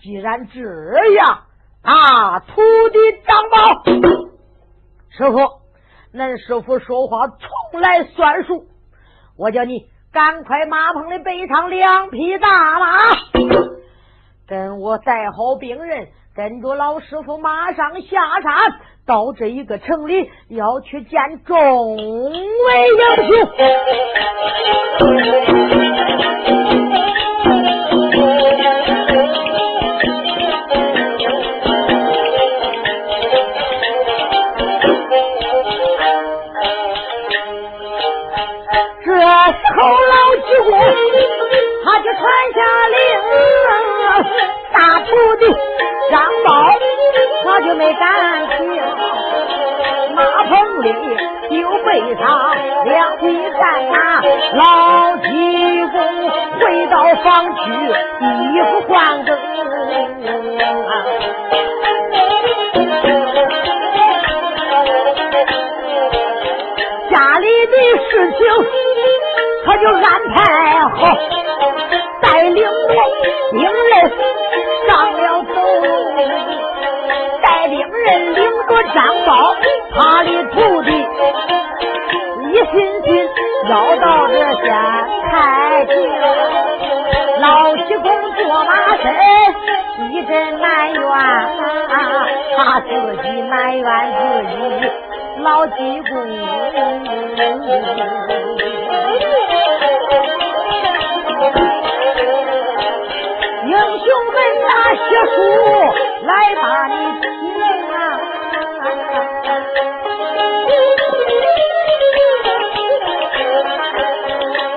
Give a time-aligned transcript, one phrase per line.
[0.00, 0.60] 既然这
[1.14, 1.42] 样，
[1.82, 2.62] 啊，徒
[2.92, 3.82] 弟张宝，
[5.10, 5.38] 师傅，
[6.16, 8.68] 恁师傅说话从来算数，
[9.36, 13.16] 我叫你赶快马棚里备上两匹大马，
[14.46, 23.48] 跟我带好病人，跟着老师傅马上下山，到这一个城里要去见众位英雄。
[40.70, 42.22] 他就传
[42.54, 42.58] 下
[42.88, 42.96] 令，
[44.72, 45.42] 大徒弟
[46.10, 46.14] 张
[46.44, 46.48] 宝，
[47.44, 48.04] 他就没敢
[48.48, 48.56] 听。
[50.14, 50.86] 马棚里
[51.50, 51.54] 就
[51.84, 52.22] 备上
[52.84, 53.22] 两匹
[53.58, 53.94] 战马，
[54.54, 55.26] 老济
[55.92, 55.96] 公
[56.60, 57.26] 回到房
[57.56, 57.58] 去，
[58.20, 58.26] 衣
[58.62, 59.28] 服换更。
[67.10, 67.72] 家里的
[68.10, 68.38] 事情。
[69.68, 70.36] 他就安排
[70.96, 71.14] 好，
[72.22, 72.62] 带领着
[73.52, 74.10] 兵人
[74.88, 75.54] 上了走，
[77.42, 78.96] 带兵人领着张
[79.26, 79.54] 宝，
[79.94, 80.88] 他的徒弟
[82.50, 83.28] 一心心
[83.68, 84.64] 要到这县
[85.30, 85.92] 太平。
[87.40, 89.06] 老七公坐马身，
[90.10, 91.02] 一阵埋怨，
[92.56, 92.88] 他自
[93.22, 94.56] 己埋怨自己
[95.42, 95.72] 老济
[96.02, 96.28] 公。
[103.64, 105.36] 英雄们拿血书
[106.26, 107.26] 来把你听
[107.92, 107.94] 啊！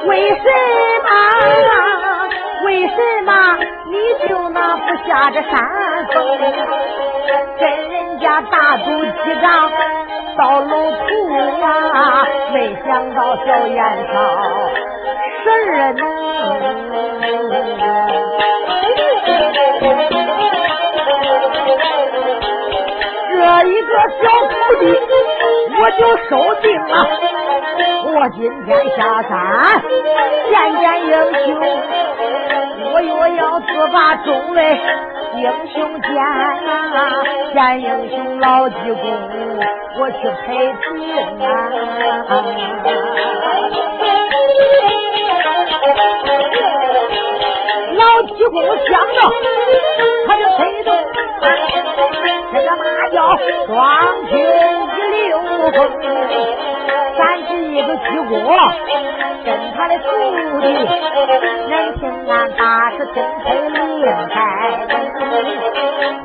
[0.06, 0.46] 为什
[1.04, 1.10] 么？
[2.66, 3.30] 为什么
[3.88, 3.94] 你
[4.28, 5.52] 就那不下这山
[6.14, 6.16] 峰，
[7.60, 9.72] 跟人家大赌几仗
[10.38, 12.28] 到路途啊？
[12.54, 13.78] 没想到小燕
[14.14, 14.14] 少。
[15.44, 15.96] 神人，
[23.34, 23.92] 这一个
[24.22, 24.82] 小徒弟
[25.80, 26.94] 我就收定了。
[28.14, 29.32] 我今天下山
[30.50, 31.12] 见见英
[31.46, 31.50] 雄，
[32.94, 34.60] 我若要自把众位
[35.38, 37.24] 英雄见啊，
[37.54, 39.04] 见英雄老济公，
[39.98, 40.90] 我去陪病
[41.42, 41.46] 啊。
[47.94, 48.56] 老济公
[48.88, 49.20] 想到，
[50.28, 50.90] 他就催动
[52.54, 53.18] 这个马叫
[53.68, 53.70] 双
[54.30, 54.32] 青
[54.98, 55.20] 一溜
[55.72, 55.78] 风，
[57.18, 58.38] 咱是一个济公，
[59.44, 60.06] 跟他的徒
[60.62, 60.66] 弟，
[61.70, 64.36] 人听俺大师听配灵台，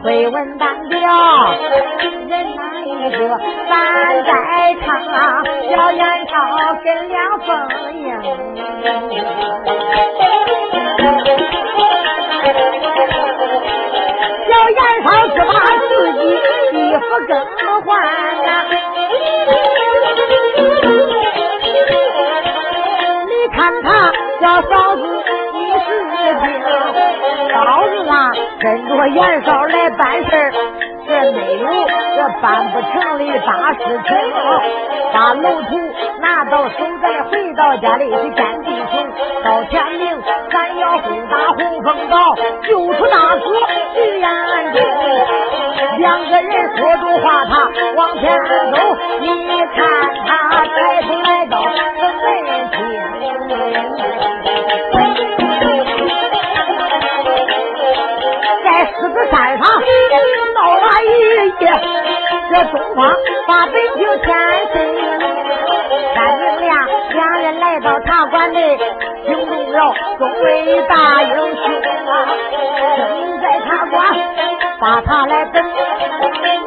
[0.03, 0.97] 会问单调，
[3.11, 3.17] 个
[3.69, 3.75] 咱
[4.25, 4.31] 在
[4.84, 4.87] 唱，
[5.71, 6.34] 小燕少
[6.83, 7.47] 跟梁凤
[7.94, 8.05] 英。
[14.49, 15.53] 小严少是把
[15.89, 16.21] 自己
[16.72, 17.33] 衣服更
[17.83, 17.87] 换
[18.44, 18.49] 呐，
[23.28, 23.87] 你看他
[24.41, 25.03] 小嫂子
[25.53, 25.87] 你是
[26.41, 26.44] 兵，
[27.53, 27.56] 嫂
[27.88, 28.15] 子啊
[28.61, 30.53] 跟着严少来办事儿
[31.06, 31.65] 这没有
[32.16, 34.10] 这办不成的大事情，
[35.12, 35.78] 把楼图
[36.19, 39.06] 拿到手再回到家里去见弟兄，
[39.44, 43.44] 到天明咱要攻打红枫岛，救出大哥
[43.93, 44.26] 徐延
[44.72, 44.81] 忠。
[45.99, 47.53] 两个人说着话，他
[47.97, 48.25] 往前
[48.72, 48.78] 走，
[49.21, 49.26] 你
[49.75, 49.76] 看
[50.26, 50.31] 他
[50.65, 52.32] 抬头来到城门
[52.71, 52.81] 厅，
[60.54, 61.06] 到了一
[61.64, 61.66] 夜。
[62.48, 63.14] 这东方
[63.46, 64.26] 把北平天
[64.72, 64.74] 神，
[66.14, 68.78] 三明俩两人来到茶馆内，
[69.26, 71.64] 惊动了众位大英雄。
[72.06, 72.10] 啊！
[72.96, 73.96] 正在茶馆
[74.81, 75.64] 把他来等，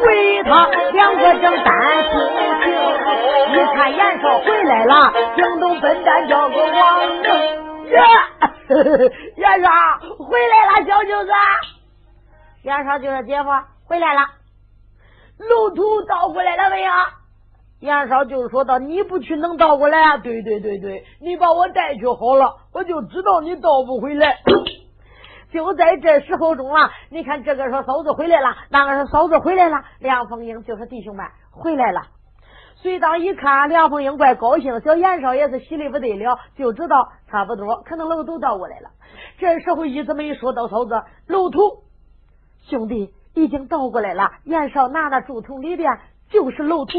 [0.03, 2.19] 为他两个正担心。
[3.53, 7.27] 一看严少回来了，惊动笨蛋叫个王正，
[9.37, 9.69] 严少
[10.19, 11.31] 回来了，小舅子。
[12.63, 13.49] 袁绍就说：“姐夫
[13.85, 14.21] 回来了。”
[15.39, 16.91] 路途倒过来了没有？
[17.79, 20.17] 杨少就说道：“你不去能倒过来啊？
[20.17, 24.35] 对对对对，你把我带去好了，我就知道你倒不回来。
[25.53, 29.77] 就在这时候中啊，你看这个说嫂子回来了，那个说嫂子回来了。
[29.99, 32.01] 梁凤英就说：“弟兄们回来了。”
[32.75, 38.89] 随当一看，梁凤英怪高兴，小严少也是喜的不得了，就知道差不多可能路途倒过来了。
[39.37, 41.59] 这时候一直没说到嫂子路途。
[42.67, 44.31] 兄弟已经倒过来了。
[44.43, 45.97] 严少拿那竹筒里边
[46.29, 46.97] 就是漏土。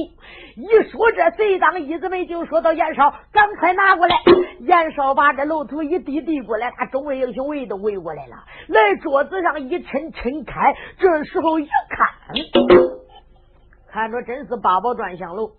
[0.57, 4.17] 一说这，谁当一子没就说到严少，赶快拿过来。
[4.61, 8.37] 严少把这漏土一递递过来，他众位英雄围都围过来了。
[8.69, 12.09] 来桌子上一抻抻开，这时候一看，
[13.89, 15.53] 看着真是八宝转香楼，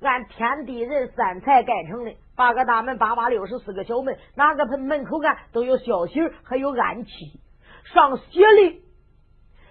[0.00, 2.12] 按天地人三才盖成的。
[2.34, 7.10] 八个大门，八八六十四个小门，哪个门门口干都有孝心，还有暗器。
[7.92, 8.80] 上写的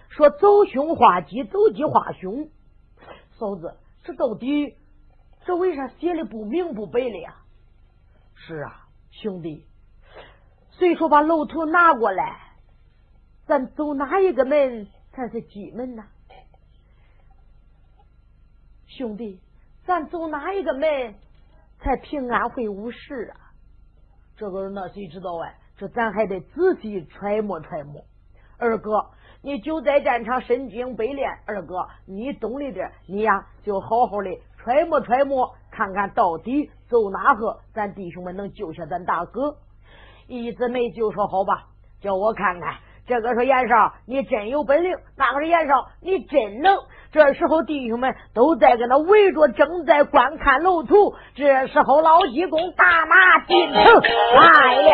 [0.09, 2.49] 说走凶化吉，走吉化凶。
[3.37, 4.75] 嫂子，这到底
[5.45, 7.35] 这为啥写的不明不白的呀？
[8.35, 9.65] 是啊，兄弟，
[10.71, 12.53] 虽说把楼图拿过来，
[13.45, 16.03] 咱走哪一个门才是吉门呢？
[18.87, 19.39] 兄弟，
[19.85, 21.15] 咱走哪一个门？
[21.79, 23.55] 才平安会无事啊！
[24.35, 25.57] 这个那谁知道哎？
[25.77, 28.03] 这咱还得仔细揣摩揣摩。
[28.57, 29.11] 二哥，
[29.41, 39.55] 你就在战场身经百炼，二哥你懂了点，你呀就好好的揣摩揣摩，看看到底走哪个，咱弟兄们能救下咱大哥。
[40.27, 41.67] 一子梅就说好吧，
[42.01, 42.75] 叫我看看。
[43.07, 46.77] 这个说严少，你真有本领；那个说严少，你真能。
[47.11, 51.15] 这时候弟兄们都在跟他围着，正在观看楼图。
[51.33, 53.83] 这时候老济公大马进城
[54.35, 54.91] 来了，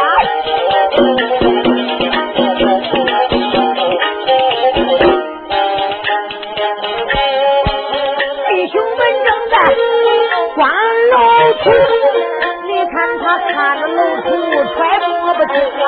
[11.66, 14.30] 你看他看着楼图，
[14.76, 15.84] 揣摩不清啊。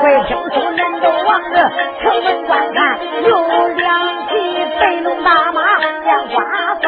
[0.00, 1.56] 快听说人都往这
[2.02, 3.30] 城门观看，有
[3.68, 4.32] 两匹
[4.78, 5.58] 白龙大马
[6.04, 6.36] 像刮
[6.82, 6.84] 风。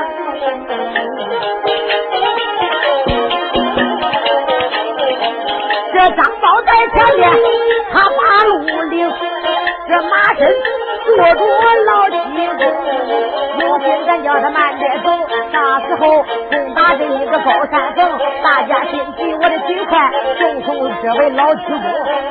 [5.92, 7.22] 这张宝在前面，
[7.90, 8.52] 他把路
[8.90, 9.10] 领，
[9.94, 10.52] 这马身
[11.06, 11.40] 坐着
[11.86, 12.16] 老七
[12.58, 12.66] 公，
[13.60, 15.08] 如今咱叫他慢点走。
[15.52, 20.10] 那时候攻打这一个高山峰，大家心急，我的心快，
[20.40, 21.78] 送送这位老七公。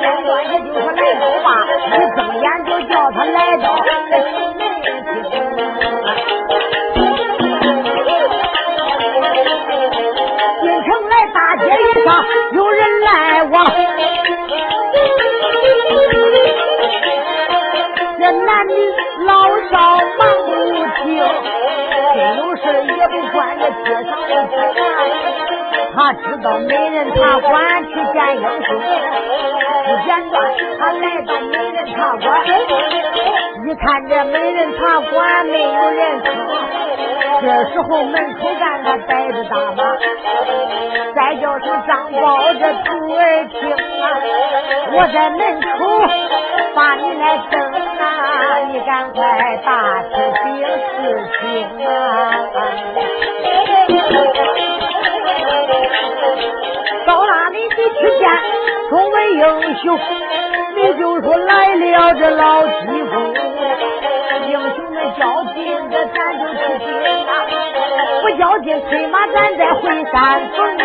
[0.01, 1.47] 简短也就是来到吧，
[1.87, 3.65] 一睁眼就叫他来到
[4.09, 4.91] 这西门进
[19.25, 19.29] 老
[19.69, 19.75] 少
[20.17, 20.49] 忙不
[21.03, 21.03] 停，
[22.13, 22.61] 真有事
[22.97, 24.57] 也不管这街上的事
[25.95, 28.81] 他知道美人茶馆去见英雄，
[29.85, 30.35] 不简短，
[30.79, 32.23] 他来到美人茶馆，
[33.67, 36.31] 一看这美人茶馆没有人听。
[37.41, 39.83] 这时候门口干他带着大马，
[41.13, 44.05] 再叫声张宝这徒儿听啊，
[44.93, 46.07] 我在门口
[46.73, 47.72] 把你来等
[48.71, 50.11] 你赶快打听
[50.43, 51.01] 禀事
[51.39, 51.41] 情
[51.87, 51.89] 啊。
[57.05, 58.21] 到那里你去见
[58.89, 59.41] 众位英
[59.77, 59.99] 雄，
[60.75, 62.69] 你就说来了这老济
[63.11, 63.33] 公，
[64.47, 65.57] 英雄们较劲，
[65.91, 66.93] 这咱就去见
[67.27, 67.29] 啊！
[68.21, 69.81] 不较劲，催马咱再回
[70.11, 70.77] 山峰。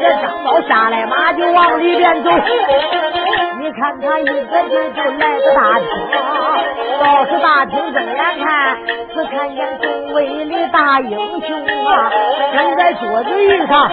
[0.00, 2.30] 这张宝下来马就往里边走，
[3.68, 4.32] 你看他一个
[4.70, 5.86] 劲就来到大厅，
[7.02, 8.78] 到是大厅睁眼看，
[9.12, 9.78] 只看见
[10.08, 12.10] 众位的大英雄啊，
[12.54, 13.90] 正在桌子椅上。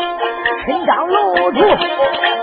[0.65, 1.67] 伸张露出一个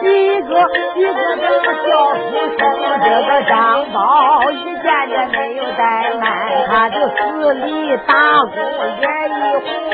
[0.03, 0.61] 一个
[0.93, 2.21] 这个小书
[2.59, 2.61] 生，
[3.03, 5.81] 这个张宝一见见没有怠
[6.21, 6.29] 慢，
[6.69, 8.55] 他就死里打鼓
[9.01, 9.91] 脸一红，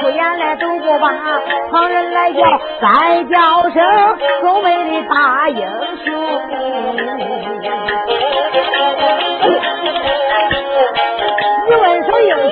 [0.00, 1.04] 出言来都不把
[1.70, 2.40] 旁人来叫，
[2.82, 5.64] 再叫声周围的大英
[6.04, 6.12] 雄。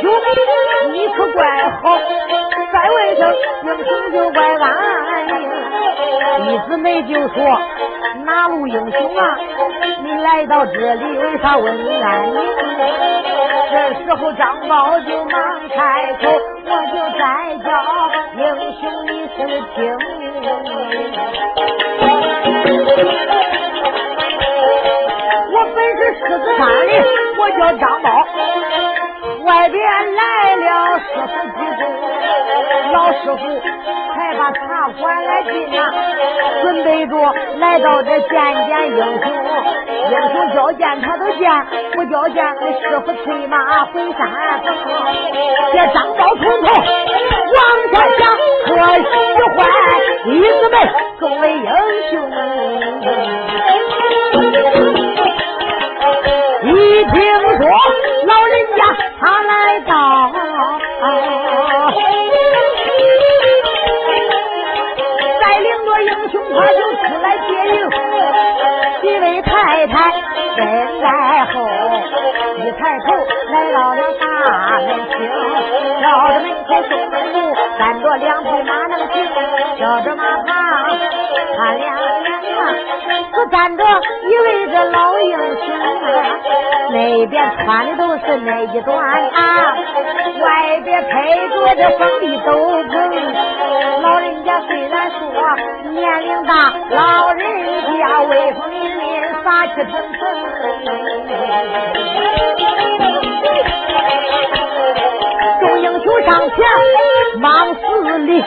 [0.04, 1.40] 你问声英雄，你可怪
[1.82, 1.96] 好。
[2.70, 4.66] 再问声英雄就怪安
[5.26, 5.32] 宁，
[6.44, 7.58] 一姊妹就说
[8.26, 9.38] 哪路英雄啊？
[10.02, 12.36] 你来到这里为啥问安宁？
[13.72, 16.30] 这时候张宝就忙开口，
[16.66, 17.70] 我就再叫
[18.36, 18.44] 英
[18.74, 19.38] 雄你是
[19.74, 19.96] 听。
[25.50, 26.92] 我本是狮子山的，
[27.38, 28.06] 我叫张宝，
[29.44, 29.82] 外边
[30.14, 31.80] 来了师傅几个。
[32.92, 33.42] 老师傅
[34.14, 35.92] 才把茶馆来进呐，
[36.62, 37.12] 准备着
[37.58, 38.30] 来到这见
[38.66, 39.26] 见英雄。
[40.10, 41.50] 英雄交见他都见，
[41.92, 42.44] 不交见
[42.80, 44.20] 师傅催马回山
[44.64, 44.68] 峰。
[45.72, 46.66] 这张宝从头
[47.52, 47.58] 往
[47.92, 48.22] 下想，
[48.64, 49.12] 可喜
[49.56, 49.58] 欢
[50.24, 50.74] 弟子们
[51.18, 51.68] 众位英
[52.10, 52.12] 雄。
[56.62, 56.68] 一
[57.04, 57.12] 听
[57.58, 57.62] 说
[58.26, 58.78] 老人家
[59.24, 60.32] 他来到，
[65.40, 66.80] 带领着英雄他就
[70.14, 70.60] 太太跟
[71.00, 71.06] 在
[71.52, 71.54] 后，
[72.56, 73.06] 一抬头
[73.50, 74.24] 来到了大
[74.78, 75.12] 门厅，
[76.00, 77.36] 绕着门口东门路
[77.78, 79.12] 站着两匹马能行，
[79.76, 80.48] 挑着马旁
[81.56, 82.14] 他两眼
[82.58, 82.60] 啊，
[83.34, 86.10] 是站着一位这老英雄啊。
[86.90, 89.74] 那边穿的都是那一段啊，
[90.40, 92.50] 外边配着这风的斗
[92.84, 92.94] 篷。
[94.02, 95.18] 老人家虽然说
[95.90, 97.42] 年龄大，老人
[97.98, 99.03] 家威风凛凛，
[99.44, 100.20] 杀气腾腾。
[105.60, 106.58] 众英雄上前
[107.40, 108.44] 忙四里。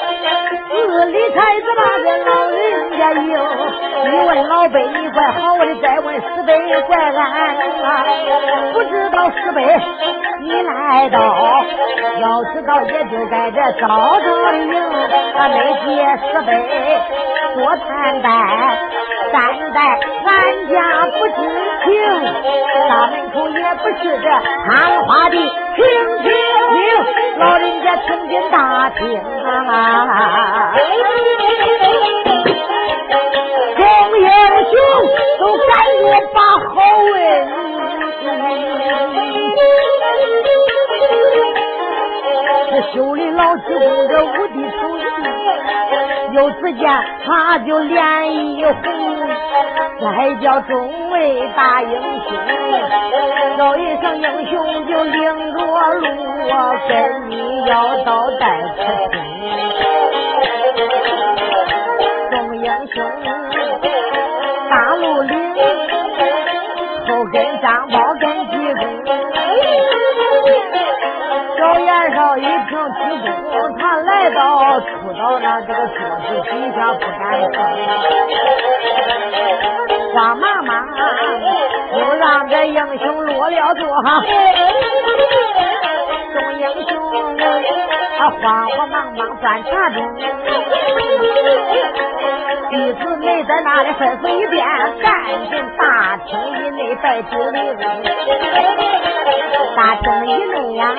[0.70, 2.58] 四里才子把这老人
[2.98, 3.26] 家迎，
[4.04, 7.18] 你问老辈你怪好，我的再问师辈怪俺
[7.84, 8.06] 啊！
[8.74, 9.62] 不知道师辈
[10.42, 11.18] 你来到，
[12.20, 16.52] 要知道也就在这早早的迎，啊，没接师辈
[17.58, 18.30] 多担待，
[19.34, 19.42] 担
[19.74, 19.82] 待
[20.26, 20.30] 俺
[20.70, 20.76] 家
[21.08, 21.34] 不知
[21.84, 21.90] 情，
[22.88, 24.26] 大门口也不是这
[24.64, 25.36] 谈话的
[25.76, 25.82] 听
[26.22, 26.78] 听听，
[27.40, 29.02] 老人家听进大厅
[29.58, 29.66] 啊。
[33.76, 33.82] 众
[34.20, 34.28] 英
[34.70, 34.72] 雄
[35.40, 36.78] 都赶紧把好
[37.10, 37.16] 问，
[42.70, 45.04] 这修理老济公这五帝头子，
[46.34, 46.86] 有时间
[47.26, 48.76] 他就脸一红，
[50.02, 51.90] 再叫众位大英
[52.28, 52.38] 雄，
[53.58, 55.58] 叫一声英雄就领着
[55.96, 56.06] 路，
[56.90, 59.16] 跟你要到带客厅。
[62.32, 62.96] 众英雄，
[64.70, 65.56] 大陆岭
[67.08, 68.14] 后跟张宝
[72.38, 73.00] 一听济
[73.52, 77.56] 公，他来到出到那这个桌子底下不敢动，
[80.14, 80.72] 慌忙忙
[81.94, 83.88] 又让这英雄落了座。
[86.34, 86.92] 众英雄
[88.42, 89.96] 慌慌忙忙端茶盅。
[92.70, 94.66] 弟子没在那里吩咐一遍，
[95.02, 95.14] 赶
[95.50, 97.78] 紧大厅以内摆酒令。
[99.78, 100.90] 大厅以内呀，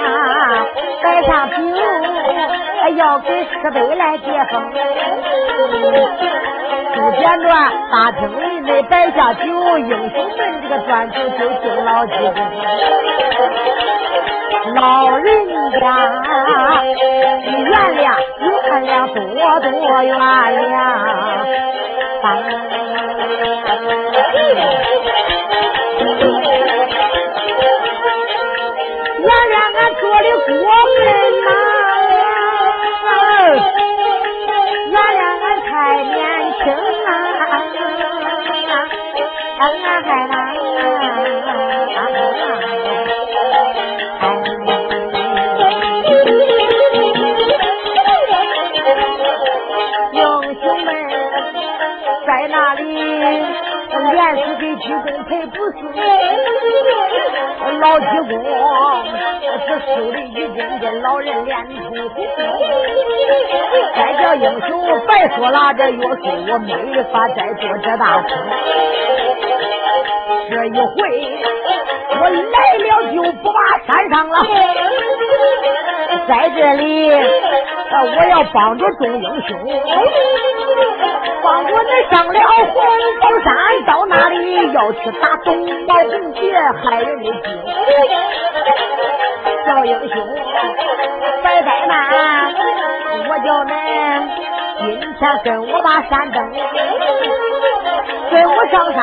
[1.02, 1.56] 摆上酒，
[2.94, 4.70] 要给师辈来接风。
[6.94, 9.42] 不简短，大厅里内摆下酒，
[9.78, 12.40] 英雄们这个端酒就敬老几杯。
[14.76, 15.26] 老人
[15.73, 15.85] 家，
[17.47, 19.18] 你原谅你原谅多
[19.58, 19.66] 多
[20.04, 20.23] 原谅。
[30.28, 30.99] 俺做的过分
[31.44, 31.50] 呐，
[34.90, 35.70] 原谅俺太
[36.02, 36.16] 年
[36.58, 36.64] 轻
[37.06, 37.08] 啊，
[39.58, 39.62] 俺
[40.02, 40.38] 还那。
[54.12, 55.78] 连是给济公赔不是，
[57.81, 58.33] 老济公
[59.67, 61.76] 这手里已经跟老人脸通
[62.11, 62.17] 红，
[63.95, 64.71] 再叫英雄
[65.07, 66.71] 白说了这约束，我没
[67.12, 68.28] 法再做这大事。
[70.50, 70.97] 这一回
[72.11, 74.35] 我来了就不把山上了，
[76.26, 76.83] 在这里
[77.90, 79.49] 我要帮着众英雄。
[81.42, 82.75] 帮我们上了红
[83.21, 83.49] 宝山，
[83.87, 85.47] 到那里要去打东
[85.87, 86.40] 毛红杰
[86.83, 87.47] 害人的精。
[89.66, 90.14] 小英雄，
[91.42, 91.92] 别怠慢，
[93.28, 93.71] 我叫恁
[94.80, 96.37] 今天跟我把山登，
[98.30, 99.00] 跟我上山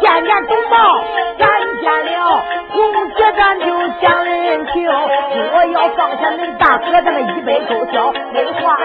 [0.00, 0.76] 见见东毛，
[1.38, 1.47] 咱
[1.80, 2.44] 见了。
[2.70, 2.76] 红
[3.16, 3.66] 姐，咱就
[4.00, 4.88] 讲人情。
[4.88, 8.76] 我要放下恁大哥咱们一杯勾销，没话。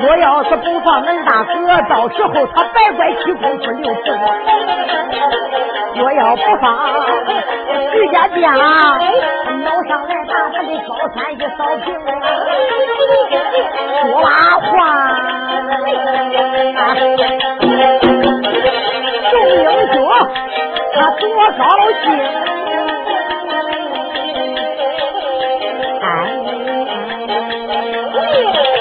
[0.00, 1.54] 我要是不放恁大哥，
[1.88, 4.06] 到时候他白怪七公不留情。
[5.96, 6.64] 我要不放，
[7.92, 8.42] 徐家将
[9.62, 11.86] 闹上来把他的高山一扫平。
[14.02, 14.26] 说完
[14.60, 14.72] 话，
[15.70, 15.90] 众英
[17.70, 18.03] 雄
[20.94, 21.64] 他多高
[22.04, 22.44] 兴。
[28.34, 28.73] 上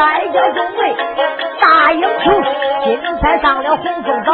[0.00, 0.96] 再叫众位
[2.90, 4.32] 今天上了红枫岛。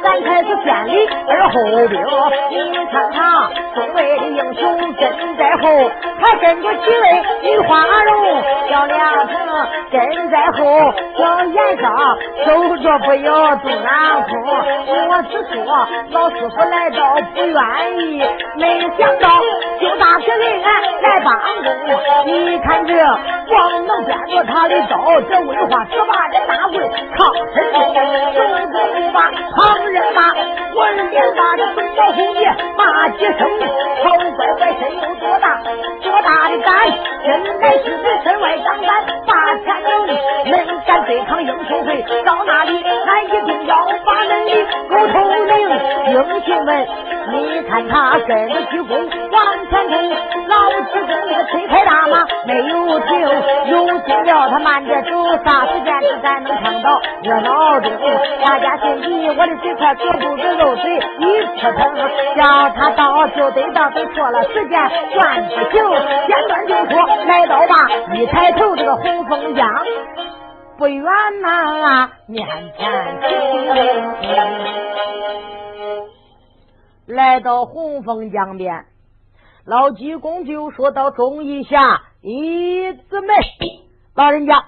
[0.00, 2.00] 咱开始千里而后兵，
[2.50, 9.34] 你看他众位的英雄跟在后，还跟着几位女花容，小两成
[9.90, 14.30] 跟在后，小颜上手着不要东南风。
[15.08, 18.22] 我只说老师傅来到不愿意，
[18.56, 19.28] 没想到
[19.80, 20.70] 就大给人俺
[21.02, 21.34] 来帮
[21.64, 21.66] 工。
[22.26, 22.94] 你看这
[23.48, 27.95] 光能掂着他的刀，这威化十八的大棍靠身中，
[28.34, 30.34] 正中把旁人骂。
[30.76, 33.48] 我连把这东宝红爷骂几声，
[34.04, 35.58] 好乖乖身有多大？
[36.02, 36.70] 多大的胆？
[37.24, 37.84] 真乃是
[38.22, 42.04] 身外张胆大天能，能敢对抗英雄会？
[42.24, 44.52] 到那里俺一定要把恁的
[44.90, 45.14] 狗头
[45.46, 45.56] 领。
[46.12, 46.86] 英雄们，
[47.30, 50.10] 你看他跟着鞠躬往前冲，
[50.46, 53.20] 老子公那个推开大马没有停，
[53.66, 55.10] 有劲了他慢着走，
[55.42, 57.92] 啥时间咱能看到热闹中？
[58.44, 61.00] 大家心急，我的嘴快堵住这肉嘴一
[61.56, 61.94] 扑腾，
[62.36, 64.78] 叫他到就得到，都错了时间
[65.12, 65.82] 算不行，
[66.26, 67.74] 简短就说来到吧，
[68.14, 69.68] 一抬头这个红枫江
[70.78, 71.04] 不远
[71.42, 73.18] 呐，面前
[77.06, 78.84] 来到红枫江边，
[79.64, 83.34] 老济公就说到：“中一下，一姊妹，
[84.14, 84.64] 老人家。”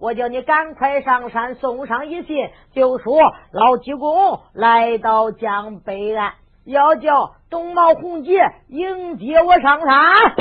[0.00, 3.20] 我叫你赶快上山送上一信，就说
[3.52, 6.32] 老济公来到江北岸，
[6.64, 8.32] 要叫东茂红杰
[8.68, 10.36] 迎接我上山。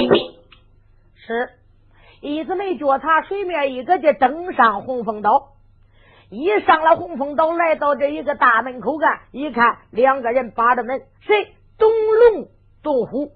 [1.14, 1.50] 是，
[2.22, 5.50] 一直没脚踏水面，一个就登上红枫岛。
[6.30, 11.54] 一上了红枫岛，来到这一个大门口干，一看两个人把着门，谁？
[11.78, 11.92] 东
[12.32, 12.48] 龙
[12.82, 13.34] 东虎。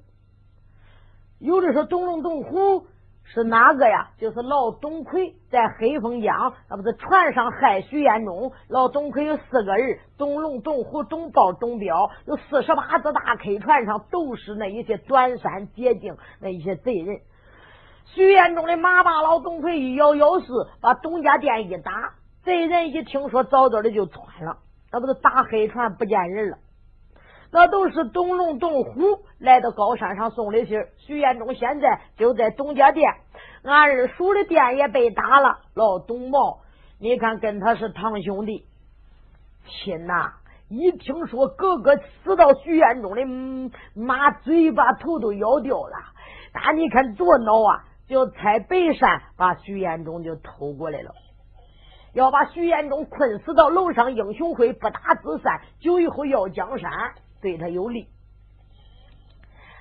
[1.39, 2.87] 有的说东龙东虎。
[3.33, 4.09] 是哪个呀？
[4.19, 8.51] 就是老董魁在黑风江，那不是船上害徐彦中。
[8.67, 12.11] 老董魁有四个人：董龙、董虎、董豹、董彪。
[12.27, 17.21] 有四十八只大 K 船上都是那一些短山捷径那一些贼人。
[18.05, 24.57] 徐彦中的马把老董魁一摇摇四，把董家店一打，贼人一听说早早的就窜了。
[24.91, 26.57] 那不是打黑船不见人了。
[27.53, 33.13] 那都是董龙、董虎来到高山上送的信徐彦中现在就在董家店，
[33.63, 35.59] 俺二叔的店也被打了。
[35.75, 36.61] 老董茂，
[36.99, 38.65] 你看跟他是堂兄弟，
[39.67, 40.33] 亲呐！
[40.67, 43.23] 一听说哥哥死到徐彦中的
[43.93, 45.95] 马嘴把头都咬掉了，
[46.55, 47.83] 那你看多恼啊！
[48.07, 51.11] 就踩北山把徐彦中就偷过来了，
[52.13, 56.91] 要把徐彦中困死到楼上，英雄会不打自散，酒以后要江山。
[57.43, 58.07] 对他有利。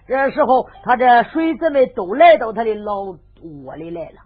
[0.07, 4.21] 这时候，他这水姊妹都来到他的老窝里来了。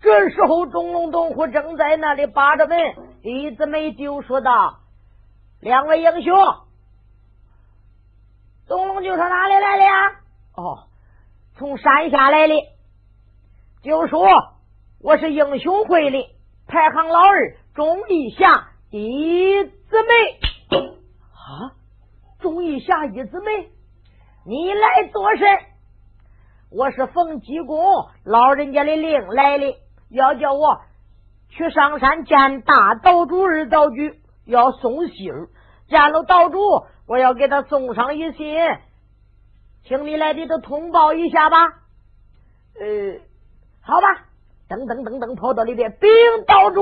[0.00, 2.78] 这时候，钟龙东虎正在那里把着门，
[3.22, 4.80] 李姊妹就说道
[5.60, 6.34] ：“两位英雄，
[8.66, 10.10] 东龙就从哪里来的呀？
[10.56, 10.88] 哦，
[11.56, 12.54] 从山下来的。
[13.82, 14.26] 就说
[15.00, 16.30] 我是英雄会的
[16.66, 20.14] 排行老二钟义霞一姊妹
[21.32, 21.76] 啊。”
[22.42, 23.70] 忠义侠一姊妹，
[24.44, 25.46] 你来做甚？
[26.70, 27.78] 我是奉济公
[28.24, 29.76] 老人家的令来的，
[30.10, 30.80] 要叫我
[31.48, 33.94] 去上山见大岛主二道主，
[34.44, 35.48] 要送信儿。
[35.88, 36.58] 见了岛主，
[37.06, 38.56] 我要给他送上一信，
[39.84, 41.58] 请你来的都通报一下吧。
[42.80, 43.20] 呃，
[43.82, 44.31] 好吧。
[44.72, 46.08] 噔噔噔噔，跑到里边禀
[46.46, 46.80] 道主，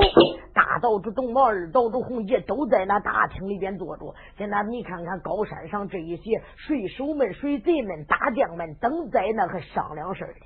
[0.53, 4.15] 大道主董茂、二道主洪杰都在那大厅里边坐着。
[4.37, 10.45] 现在你看看高山上这一些水手们、水贼们、大将们，等在那还商量事儿呢。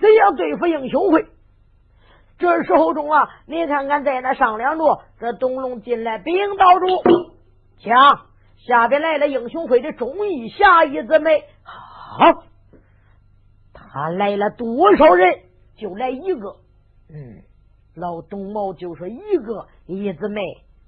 [0.00, 1.26] 怎样对付英雄会？
[2.38, 5.02] 这时候中啊，你看看在那商量着。
[5.18, 6.86] 这东龙进来禀道主，
[7.78, 8.20] 瞧
[8.56, 11.42] 下边来了英雄会的忠义侠义姊妹。
[11.62, 12.44] 好，
[13.74, 15.47] 他来了多少人？
[15.78, 16.56] 就来一个，
[17.08, 17.42] 嗯，
[17.94, 20.42] 老董茂就说一个一姊妹，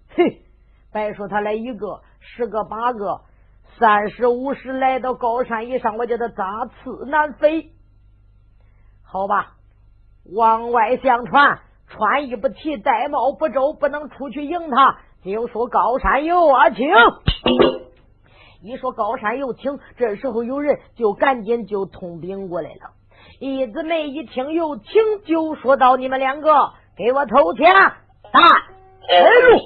[0.08, 0.42] 嘿，
[0.92, 3.20] 别说他来一个，十个八个，
[3.78, 7.70] 三十五十来到高山以上，我叫他扎刺难飞。
[9.02, 9.54] 好吧，
[10.34, 14.98] 往外相传，穿衣不齐，戴帽不周，不能出去迎他。
[15.22, 16.86] 就说高山有啊，请。
[18.62, 22.92] 一说高山有请，这时候有人就赶紧就通禀过来了。
[23.38, 27.72] 一姊妹一听有请，就说到：“你们两个给我投钱，
[28.32, 28.40] 大
[29.50, 29.58] 路。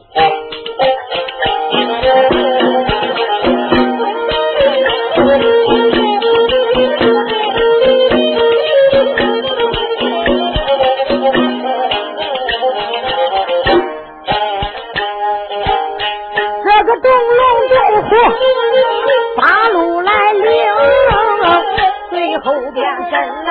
[23.15, 23.51] 边真来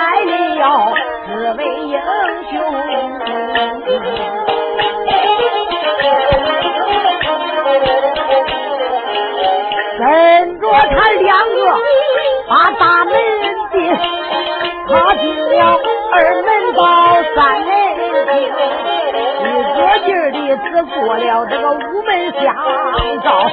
[0.59, 0.61] 了
[1.25, 1.95] 四位英
[2.51, 2.53] 雄。
[9.95, 10.01] 跟
[10.59, 11.57] 着他两个
[12.49, 13.13] 把大门
[13.71, 13.75] 进，
[14.89, 15.51] 他进了
[16.11, 16.79] 二门到
[17.33, 17.69] 三门
[18.25, 18.33] 厅，
[19.99, 22.55] 劲儿的只过了这个五门相
[23.23, 23.49] 照，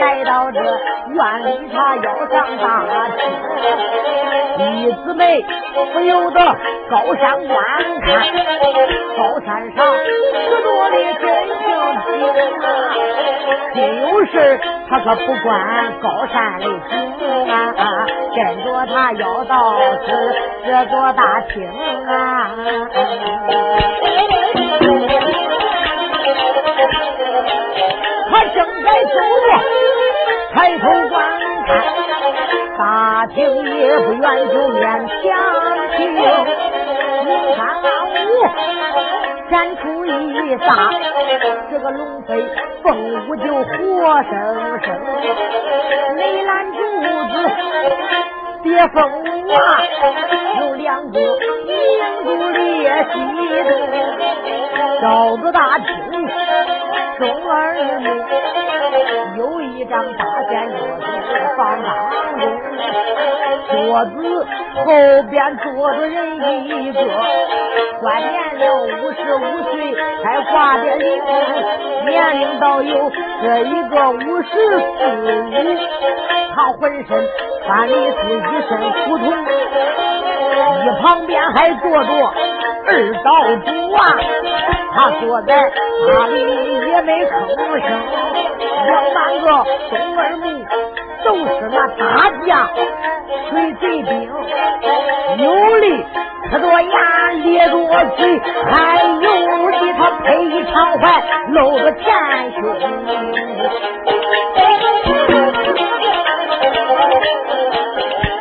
[0.00, 2.64] 来到这院里他要上大
[4.56, 5.44] 厅，一姊妹
[5.92, 6.40] 不由得
[6.90, 7.56] 高山观
[8.02, 8.22] 看，
[9.16, 10.10] 高山上许
[10.62, 11.56] 多的真性
[12.06, 12.08] 情
[12.62, 12.64] 啊，
[13.74, 14.34] 心有事
[14.88, 15.50] 他可不管
[16.00, 16.90] 高山的景
[17.50, 17.52] 啊，
[18.34, 19.54] 跟着他要到
[20.04, 20.06] 此
[20.64, 21.70] 这座大厅
[22.06, 22.50] 啊。
[28.30, 29.48] 他正在走着，
[30.54, 31.14] 抬头观
[31.66, 31.70] 看，
[32.78, 32.80] 大
[33.26, 33.36] 厅
[33.78, 35.16] 也不远就面墙
[35.96, 38.34] 听，你看啊，我
[39.50, 40.08] 展出一
[40.58, 40.90] 撒，
[41.70, 42.44] 这个龙飞
[42.82, 44.32] 凤舞就活生
[44.82, 44.86] 生，
[46.16, 47.34] 梅兰竹子
[48.62, 49.58] 别凤舞啊，
[50.60, 51.18] 有两个
[51.66, 51.70] 明
[52.24, 53.14] 珠列西
[53.64, 53.70] 的，
[55.00, 55.86] 照着大厅
[57.22, 58.06] 中儿女。
[59.38, 61.04] 有一张大仙桌子
[61.56, 61.88] 放当
[62.40, 62.42] 中，
[63.70, 64.12] 桌子
[64.84, 64.86] 后
[65.30, 66.98] 边坐着人一个，
[68.00, 71.22] 关年了五十五岁，才挂的铃，
[72.06, 73.10] 年龄倒有
[73.42, 74.80] 这一个五十四五，
[76.56, 77.24] 他浑身
[77.64, 78.00] 穿的是
[78.36, 78.70] 一身
[79.06, 79.24] 胡同，
[80.84, 82.10] 一旁边还坐着
[82.84, 82.90] 二
[83.22, 83.28] 道
[83.64, 84.00] 主啊，
[84.94, 85.70] 他坐在
[86.06, 86.36] 那里
[86.90, 87.30] 也没吭
[87.80, 87.86] 声。
[88.84, 89.46] 两三个
[89.90, 90.44] 东二木
[91.24, 92.00] 都是那大
[92.46, 92.68] 将，
[93.50, 94.10] 水贼兵，
[95.38, 95.44] 有
[95.80, 95.86] 的
[96.50, 97.74] 呲着牙咧着
[98.16, 98.20] 嘴，
[98.66, 98.72] 还
[99.20, 99.26] 有
[99.70, 102.02] 的他配一长环露着前
[102.52, 102.60] 胸，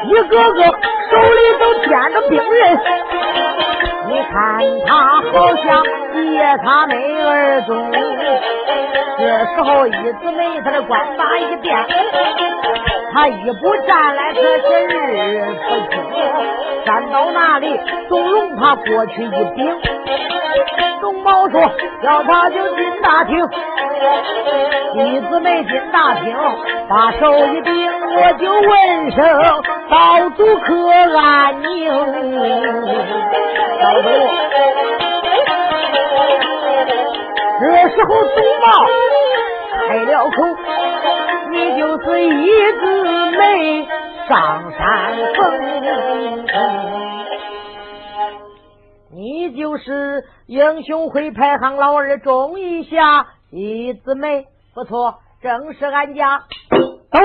[0.08, 0.60] 一个个
[1.12, 2.80] 手里都掂着兵刃，
[4.08, 4.40] 你看
[4.88, 4.90] 他
[5.32, 5.84] 好像
[6.32, 7.92] 夜叉没儿中。
[9.18, 11.78] 这时候，一姊妹他的官马一变，
[13.14, 15.98] 他一步站来，可是日不久，
[16.86, 19.78] 站到那里，董容他过去一顶，
[21.02, 21.62] 董茂说
[22.04, 23.38] 要他就进大厅，
[24.96, 26.36] 一姊妹进大厅，
[26.88, 31.90] 把手一顶，我就问声道主可安宁，
[33.82, 34.08] 道主。
[37.60, 38.66] 这时候，董茂
[39.90, 40.36] 开了口
[41.52, 42.48] ：“你就是一
[42.80, 42.82] 枝
[43.38, 43.86] 梅
[44.30, 44.80] 上山
[45.36, 45.38] 峰，
[49.14, 56.44] 你就是英雄会排行老二钟一下一枝梅，不错，正是俺家。
[57.12, 57.20] 走，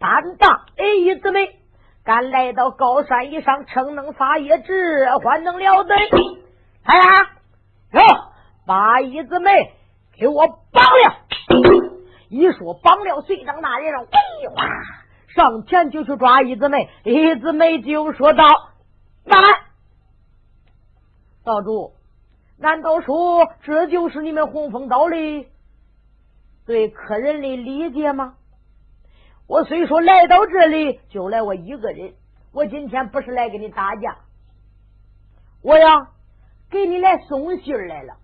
[0.00, 1.50] 胆大哎，一枝梅，
[2.06, 5.94] 敢来到高山以上，逞能发业，这还能了得？
[6.84, 7.30] 哎呀，
[7.92, 8.00] 哟。”
[8.66, 9.74] 把一子妹
[10.18, 11.16] 给我绑了！
[12.28, 14.64] 一说绑了，随着那人喂哇
[15.28, 16.90] 上前就去抓一子妹。
[17.04, 18.44] 一子妹就说道
[19.24, 19.40] ：“慢，
[21.44, 21.92] 道主，
[22.58, 25.46] 难道说这就是你们洪峰道的
[26.66, 28.34] 对客人的理解吗？
[29.48, 32.14] 我虽说来到这里就来我一个人，
[32.52, 34.16] 我今天不是来跟你打架，
[35.62, 36.08] 我呀
[36.70, 38.14] 给你来送信来了。”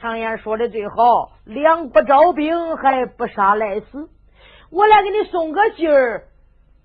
[0.00, 4.08] 常言说的最好，两不招兵，还不杀来死。
[4.70, 6.28] 我来给你送个信儿，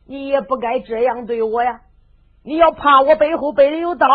[0.08, 1.82] 你也不该这样对我呀！
[2.44, 4.08] 你要怕我背后背里有刀，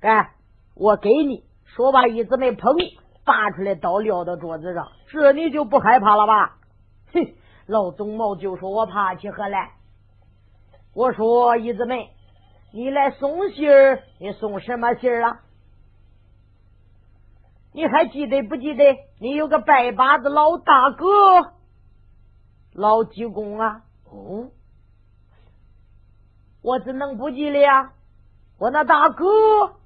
[0.00, 0.30] 哎，
[0.76, 2.76] 我给你说吧，一直没碰，
[3.24, 6.56] 拔出来刀撂到桌子上，这你就不害怕了吧？
[7.12, 7.26] 哼，
[7.66, 9.72] 老总毛就说我怕起何来？
[10.94, 12.10] 我说一子妹，
[12.72, 15.40] 你来送信儿，你送什么信儿啊？
[17.72, 18.84] 你还记得不记得？
[19.20, 21.06] 你有个拜把子老大哥，
[22.72, 23.82] 老济公啊！
[24.04, 24.48] 哦，
[26.62, 27.92] 我怎能不记得呀？
[28.58, 29.26] 我那大哥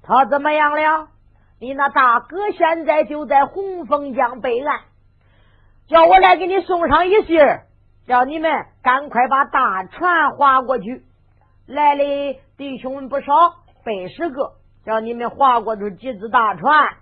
[0.03, 1.09] 他怎么样了？
[1.59, 4.81] 你那大哥现在就在洪峰江北岸，
[5.87, 7.67] 叫我来给你送上一信儿，
[8.07, 11.05] 叫你们赶快把大船划过去。
[11.67, 13.33] 来的弟兄们不少，
[13.85, 16.97] 百十个，叫你们划过去几只大船。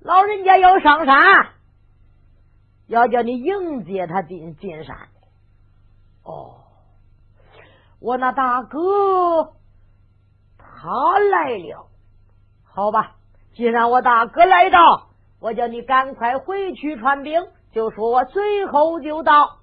[0.00, 1.50] 老人家要上山，
[2.86, 4.96] 要叫你迎接他进进山。
[6.24, 6.62] 哦，
[8.00, 9.52] 我那大哥
[10.58, 11.86] 他来了。
[12.64, 13.16] 好吧，
[13.52, 15.08] 既然我大哥来到，
[15.40, 19.58] 我叫你赶快回去传兵，就说我随后就到。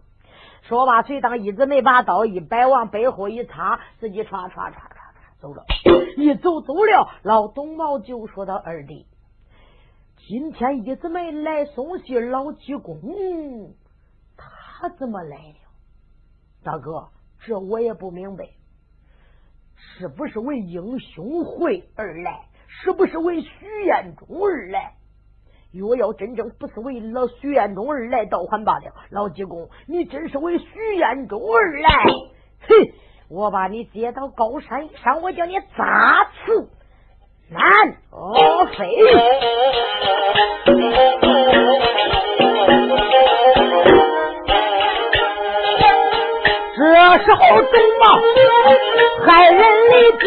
[0.64, 4.98] 说罢，随当一直没把刀一摆，往背后一插，自己唰唰唰唰
[5.40, 5.64] 走了。
[6.18, 9.06] 一走走了，老东毛就说到二弟，
[10.18, 13.76] 今天一直没来送信，老济公
[14.36, 15.56] 他怎么来了？
[16.64, 17.08] 大哥，
[17.46, 18.50] 这我也不明白，
[19.76, 22.50] 是不是为英雄会而来？
[22.68, 24.97] 是不是为徐彦中而来？
[25.74, 28.86] 若要真正不是为了徐彦中而来，倒还罢了。
[29.10, 31.90] 老济公，你真是为徐彦中而来？
[32.68, 32.76] 哼！
[33.30, 36.70] 我把你接到高山上，我叫你砸刺
[37.50, 37.62] 难
[38.12, 38.88] 哦飞。
[47.20, 48.04] 时候，中毛
[49.26, 50.26] 害人的精。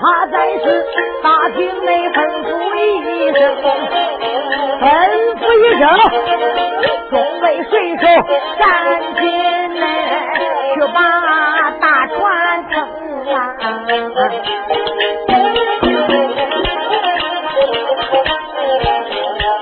[0.00, 0.64] 他在是
[1.22, 2.78] 大厅内吩咐一
[3.32, 3.40] 声，
[4.80, 4.82] 吩
[5.38, 5.82] 咐一声，
[7.10, 8.02] 众位水手
[8.58, 8.62] 赶
[9.14, 9.20] 紧
[9.78, 9.82] 来
[10.74, 10.98] 去把
[11.80, 12.16] 大船
[12.68, 12.74] 撑
[13.32, 13.36] 啊！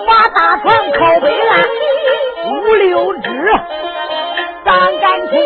[0.07, 1.53] 把大船靠北岸
[2.47, 3.29] 五六只，
[4.79, 5.41] 上赶紧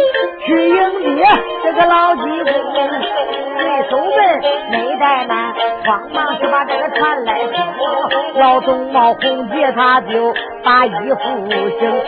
[0.45, 1.25] 去迎接
[1.63, 2.53] 这个老济公。
[3.91, 5.53] 手们没带那，
[5.85, 7.53] 慌忙就把这个船来扶。
[8.39, 12.05] 老总冒红姐他就把衣服整，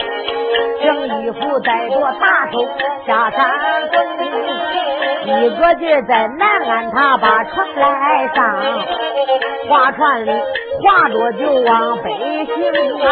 [0.82, 2.66] 整衣服带着大手
[3.06, 3.50] 下山。
[5.26, 8.56] 一个劲在南岸他把船来上，
[9.68, 10.30] 划船里
[10.82, 12.10] 划着就往北
[12.46, 12.54] 行
[13.02, 13.10] 啊！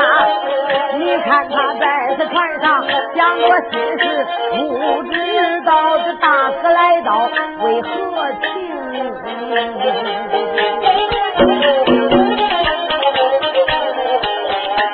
[0.97, 7.29] 你看他在这船上讲我心事，不知道这大哥来到
[7.65, 7.89] 为何
[8.33, 8.45] 情？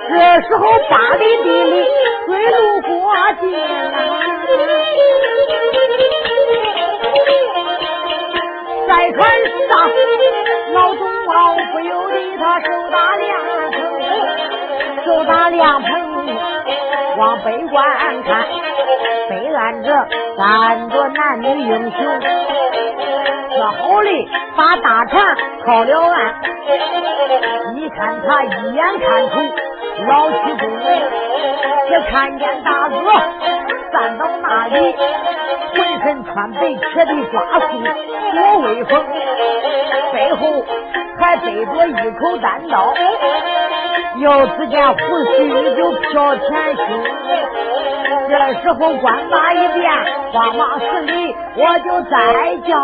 [0.09, 0.15] 这
[0.47, 1.85] 时候八里地里
[2.27, 2.89] 水路过
[3.41, 3.45] 境，
[3.93, 3.97] 在
[17.21, 17.85] 往北观
[18.23, 18.47] 看，
[19.29, 19.93] 北岸这
[20.39, 22.01] 站着男女英雄。
[23.53, 24.09] 说好的
[24.57, 26.35] 把大船靠了岸，
[27.75, 29.35] 你看他一眼看出
[30.09, 30.99] 老七公来，
[31.89, 32.97] 只看见大哥
[33.93, 34.97] 站到那里，
[35.75, 37.85] 浑身穿白铁的抓束，
[38.33, 39.05] 多威风，
[40.15, 40.65] 背后
[41.19, 42.95] 还背着一口单刀，
[44.21, 46.85] 要只见胡须就飘前胸。
[48.29, 49.91] 这时候官马一变，
[50.33, 52.79] 慌忙施礼，我就再叫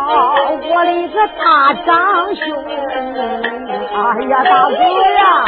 [0.70, 2.64] 我的一个大长兄。
[2.66, 3.96] 哎
[4.28, 5.44] 呀，大哥呀，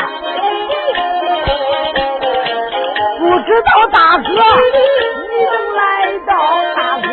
[3.19, 5.81] 不知道大哥你能来
[6.27, 6.31] 到，
[6.77, 7.09] 大哥，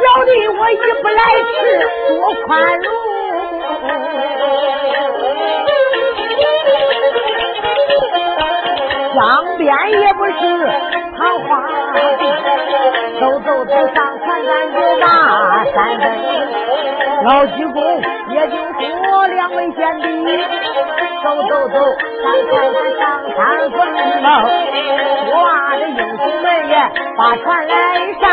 [0.00, 1.58] 小弟我一不来迟，
[2.08, 2.12] 多
[2.46, 2.88] 宽容。
[9.20, 9.68] 江边
[10.00, 10.32] 也不是
[11.18, 12.00] 桃花地，
[13.20, 15.06] 走走走上船咱就把
[15.74, 16.04] 山登。
[17.26, 18.56] 老济公也就
[19.04, 20.06] 说两位贤弟，
[21.22, 21.74] 走走走
[22.22, 23.02] 上船咱上
[23.36, 23.76] 山峰
[24.22, 24.26] 了。
[25.34, 25.38] 哇，
[25.78, 26.74] 这英雄们也
[27.18, 27.74] 把船来
[28.22, 28.24] 上，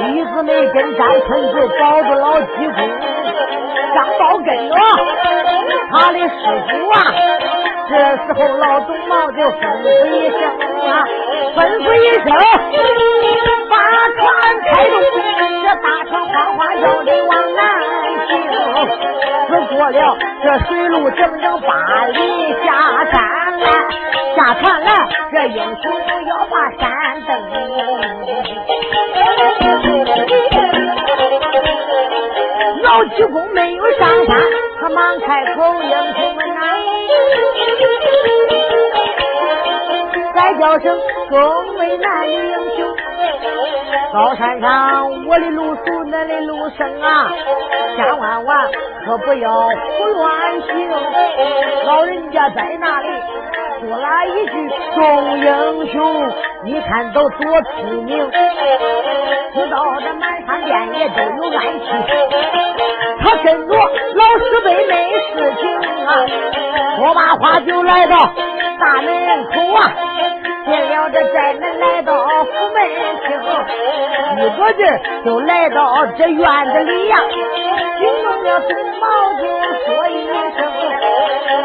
[0.00, 2.76] 李子们跟山村就保住老济公，
[3.94, 4.76] 张宝跟着
[5.90, 6.28] 他的师
[6.68, 6.94] 傅啊。
[7.86, 10.40] 这时候，老总毛就吩咐一声
[10.88, 11.04] 啊，
[11.54, 12.24] 吩咐一声，
[13.68, 13.72] 把
[14.16, 14.20] 船
[14.62, 14.94] 开动，
[15.62, 17.60] 这大船哗哗叫的往南
[18.26, 18.30] 行。
[19.48, 19.96] 只过了
[20.42, 22.18] 这水路整整八里，
[22.64, 22.66] 下
[23.12, 23.14] 山
[23.60, 23.66] 来，
[24.34, 24.90] 下船来，
[25.30, 25.84] 这英雄
[26.26, 26.82] 要把山
[27.26, 27.30] 登。
[33.04, 34.40] 老济公没有上山，
[34.80, 36.62] 他忙开口，英雄们呐。
[40.34, 42.96] 再叫声众位男英雄，
[44.14, 47.32] 高山上我的路熟，恁的路生啊，
[47.96, 48.70] 千万万
[49.04, 50.88] 可不要胡乱行。
[51.84, 53.08] 老人家在那里
[53.80, 58.30] 说了一句：“众英雄，你看都多出名，
[59.52, 61.86] 知道这满山遍野都有暗器。
[63.18, 66.24] 他跟着老师辈没事情啊，
[66.98, 68.32] 说罢话就来到
[68.78, 69.90] 大门口啊。”
[70.64, 72.12] 进了这寨门，来到
[72.44, 72.76] 府门
[73.22, 73.28] 厅，
[74.38, 77.18] 一个劲儿就来到这院子里呀。
[77.98, 79.02] 惊动了孙毛
[79.34, 79.42] 就
[79.84, 80.58] 说一声：“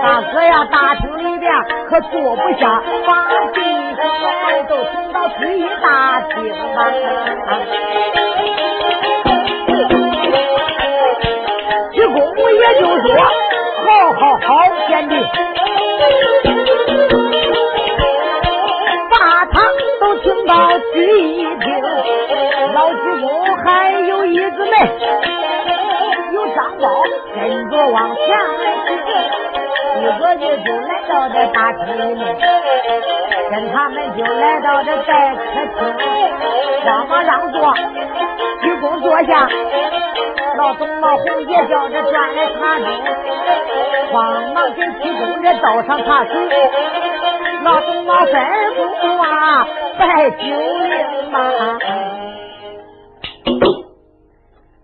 [0.03, 1.51] 大哥呀，大厅里边
[1.89, 3.12] 可坐不下，把
[3.53, 3.59] 弟
[3.95, 6.38] 兄们都请到第一大厅
[6.75, 6.77] 吧。”
[27.69, 28.63] 着往前来，
[29.99, 32.38] 一个劲就来到这大厅里面，
[33.51, 36.03] 跟他们就来到这待客厅，
[36.86, 37.73] 让嘛让座，
[38.62, 39.47] 鞠躬坐下，
[40.58, 42.84] 老董老红也叫着转来茶盅，
[44.12, 46.34] 慌忙给鞠躬这倒上茶水，
[47.63, 48.36] 老董老吩
[49.01, 49.67] 咐啊。
[49.99, 51.38] 拜九灵嘛，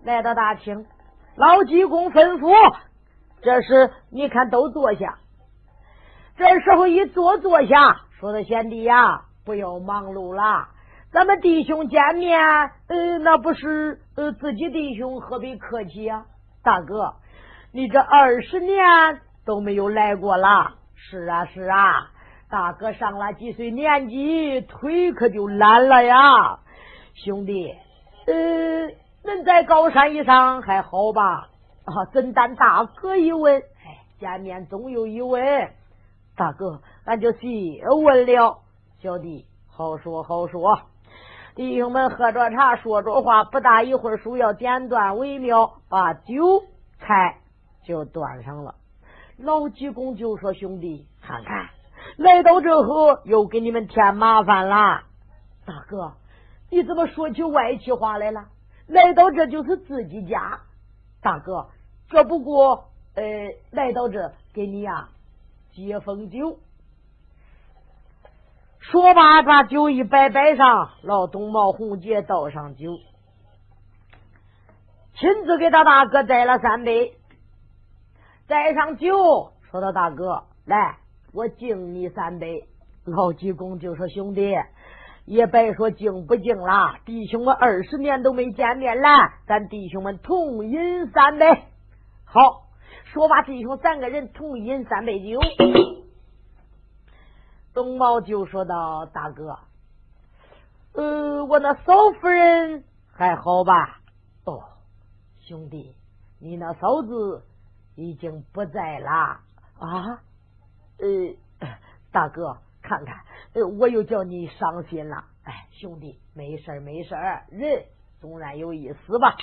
[0.04, 0.84] 来到大厅，
[1.36, 2.50] 老济公吩咐，
[3.42, 5.18] 这是你看都坐下。
[6.36, 10.68] 这时候一坐坐下，说的贤弟呀，不要忙碌了，
[11.12, 16.24] 咱们弟兄见面，呃，那不是呃自己弟兄，何必客气呀？
[16.62, 17.14] 大哥，
[17.72, 18.78] 你这二十年
[19.44, 20.74] 都没有来过了。
[20.94, 22.10] 是啊，是啊。
[22.48, 26.60] 大哥上了几岁年纪，腿可就懒了呀，
[27.14, 27.74] 兄弟，
[28.26, 28.88] 呃，
[29.26, 31.48] 恁在高山以上还好吧？
[31.84, 33.60] 啊，怎担大哥一问？
[33.60, 35.42] 哎，见面总有一问，
[36.36, 38.60] 大哥，俺就细问了。
[39.00, 40.80] 小弟，好说好说。
[41.56, 46.62] 弟兄们喝着茶，说着话，不大一会儿，书要剪断为妙，把酒
[47.00, 47.38] 菜
[47.84, 48.76] 就端上了。
[49.38, 51.68] 老济公就说：“兄弟，看看。”
[52.16, 55.02] 来到这后又给你们添麻烦了，
[55.66, 56.12] 大哥，
[56.70, 58.44] 你怎么说起外气话来了？
[58.86, 60.60] 来到这就是自己家，
[61.20, 61.68] 大哥，
[62.08, 63.22] 这不过呃，
[63.70, 65.08] 来到这给你呀
[65.72, 66.58] 接风酒。
[68.78, 72.98] 说罢，把酒一摆摆上，老东毛红姐倒上酒，
[75.14, 77.16] 亲自给他大哥摘了三杯，
[78.46, 80.98] 摘上酒，说道：“大哥，来。”
[81.34, 82.66] 我敬你三杯，
[83.04, 84.54] 老济公就说：“兄弟，
[85.26, 89.08] 也别说敬不敬了，弟兄们二十年都没见面了，
[89.46, 91.64] 咱弟兄们同饮三杯。”
[92.24, 92.68] 好，
[93.04, 95.38] 说罢，弟兄三个人同饮三杯酒。
[97.74, 99.58] 东茂就说道：“大哥，
[100.94, 104.00] 呃，我那嫂夫人还好吧？
[104.44, 104.62] 哦，
[105.40, 105.94] 兄弟，
[106.38, 107.44] 你那嫂子
[107.94, 109.10] 已经不在了
[109.78, 110.22] 啊。”
[110.98, 111.68] 呃，
[112.10, 113.14] 大哥，看看，
[113.64, 115.24] 我又叫你伤心了。
[115.44, 117.84] 哎，兄弟，没事儿没事儿人
[118.20, 119.36] 总然有一死吧。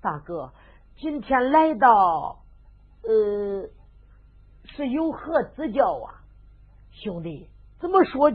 [0.00, 0.52] 大哥，
[0.96, 2.42] 今天来到，
[3.02, 3.68] 呃，
[4.64, 6.22] 是有何指教啊？
[6.92, 7.50] 兄弟，
[7.80, 8.30] 怎么说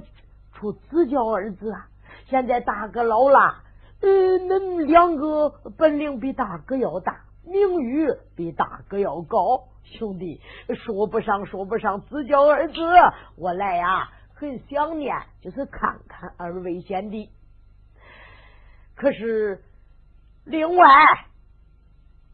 [0.54, 1.88] 出指教二字啊？
[2.28, 3.63] 现在大哥老了，
[4.02, 9.70] 呃，恁两个本领比大哥要大，名誉比大哥要高。
[9.86, 10.41] 兄弟，
[10.76, 12.74] 说不上说不上，自教二字，
[13.38, 17.30] 我来呀，很想念，就是看看二位贤弟。
[18.95, 19.64] 可是，
[20.45, 20.88] 另外，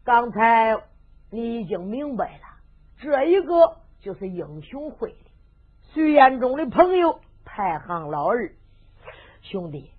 [0.04, 0.78] 刚才
[1.30, 2.44] 你已经明白了，
[3.00, 5.32] 这一个就是英雄会的
[5.94, 8.54] 徐彦中的朋友，排行老二
[9.42, 9.92] 兄弟，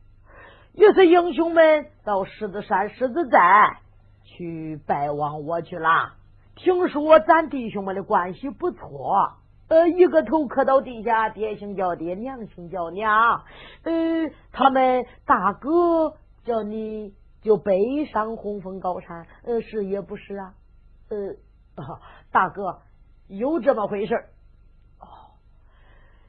[0.72, 3.78] 也是英雄们到狮子山狮子寨
[4.24, 6.14] 去拜望我去了。
[6.54, 9.32] 听说咱弟兄们的关系不错，
[9.68, 13.42] 呃，一个头磕到地下，爹姓叫爹，娘姓叫娘。
[13.82, 13.92] 呃，
[14.52, 20.54] 他们大哥叫你就背上红枫高山，呃，是也不是啊？
[21.08, 21.36] 呃，
[22.30, 22.80] 大哥
[23.28, 24.14] 有这么回事
[25.00, 25.06] 哦，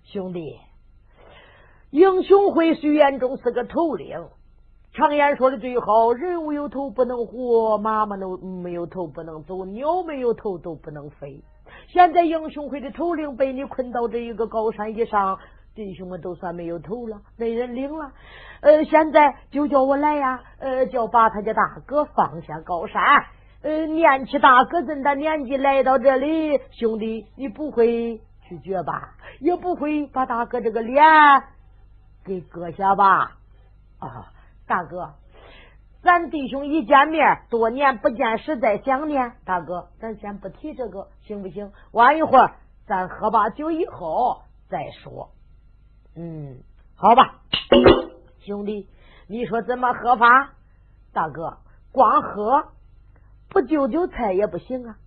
[0.03, 0.57] 兄弟，
[1.91, 4.29] 英雄会虽然中是个头领。
[4.93, 11.43] 常言说的最好，人无有头不能活，马嘛都没有头不能走，鸟没有头都不能飞。
[11.87, 15.39] 现在英雄会的头领被你困到这一个高山以上，
[15.73, 18.11] 弟兄们都算没有头了，没人领了。
[18.61, 23.01] 呃，现在就叫我来呀，呃，叫把他家大哥放下高山。
[23.63, 29.15] 呃，念起大哥这么大年纪来到这里，兄弟，你不会拒绝吧？
[29.39, 31.03] 也不会把大哥这个脸
[32.23, 33.31] 给割下吧？
[33.97, 34.27] 啊，
[34.73, 35.13] 大哥，
[36.01, 39.33] 咱弟兄一见面，多年不见，实在想念。
[39.45, 41.71] 大哥，咱先不提这个，行不行？
[41.91, 42.55] 晚一会儿，
[42.87, 45.29] 咱喝把酒以后再说。
[46.15, 46.63] 嗯，
[46.95, 47.41] 好吧，
[48.41, 48.89] 兄弟，
[49.27, 50.53] 你说怎么喝法？
[51.13, 51.59] 大哥，
[51.91, 52.69] 光喝。
[53.49, 54.97] 不就就菜也不行啊！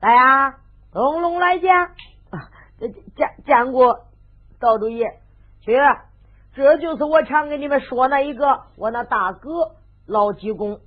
[0.00, 0.56] 来呀，
[0.92, 1.70] 东龙来见，
[3.14, 4.06] 见见过
[4.58, 5.20] 道主爷。
[5.60, 5.76] 去，
[6.58, 9.76] 这就是我常跟你们说那一个，我那大哥
[10.08, 10.80] 老济公。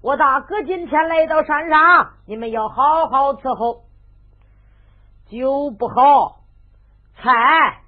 [0.00, 3.82] 我大哥今天来到山上，你们要好好伺候。
[5.26, 6.42] 酒不好，
[7.16, 7.82] 菜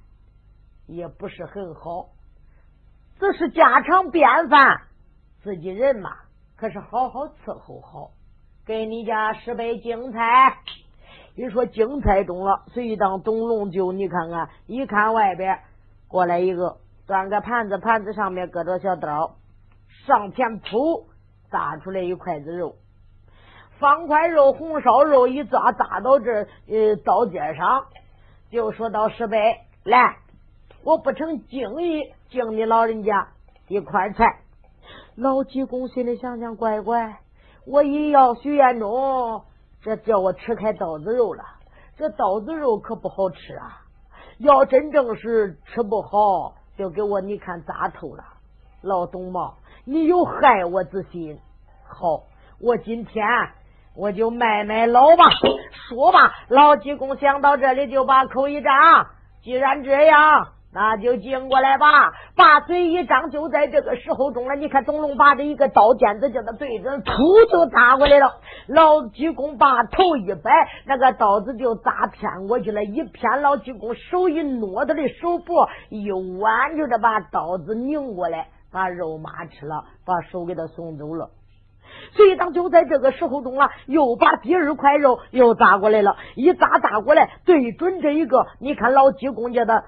[0.89, 2.09] 也不是很好，
[3.21, 4.81] 这是家常便饭，
[5.41, 6.11] 自己人嘛，
[6.57, 8.11] 可是好好伺候好。
[8.67, 10.57] 给你家十杯精菜，
[11.37, 15.61] 一说精菜中了，随当董龙就你看看，一看外边
[16.09, 19.37] 过来一个，端个盘子，盘子上面搁着小刀，
[20.07, 21.07] 上前扑
[21.51, 22.77] 扎出来一筷子肉，
[23.79, 27.85] 方块肉红烧肉一抓扎到这呃刀尖上，
[28.51, 30.17] 就说到十杯来，
[30.83, 33.29] 我不成敬意敬你老人家
[33.69, 34.41] 一块菜，
[35.15, 37.19] 老济公心里想想，乖乖。
[37.67, 39.43] 我一要许愿中，
[39.83, 41.45] 这叫我吃开刀子肉了。
[41.97, 43.83] 这刀子肉可不好吃啊！
[44.39, 48.25] 要真正是吃不好，就给我你看咋透了。
[48.83, 51.39] 老董茂，你有害我之心。
[51.87, 52.25] 好，
[52.61, 53.25] 我今天
[53.95, 55.25] 我就卖卖老吧。
[55.89, 59.07] 说吧，老济公想到这里就把口一张。
[59.43, 60.54] 既然这样。
[60.75, 64.57] 那就进过来吧，把嘴一张，就在这个时候中了。
[64.57, 68.27] 你看，董龙把这一个刀尖子叫他对准，噗就扎过来了。
[68.67, 70.51] 老济公把头一摆，
[70.85, 72.83] 那个刀子就扎偏过去了。
[72.83, 81.31] 一偏，老济公手一挪，他的手脖一弯，就这把刀子拧过来，把肉麻吃了，把手给他送走了。
[82.17, 89.85] 所以当就在这个时候中了，又把第二块肉又扎过来了，一扎扎过来，对准这一个，你看老济公家的。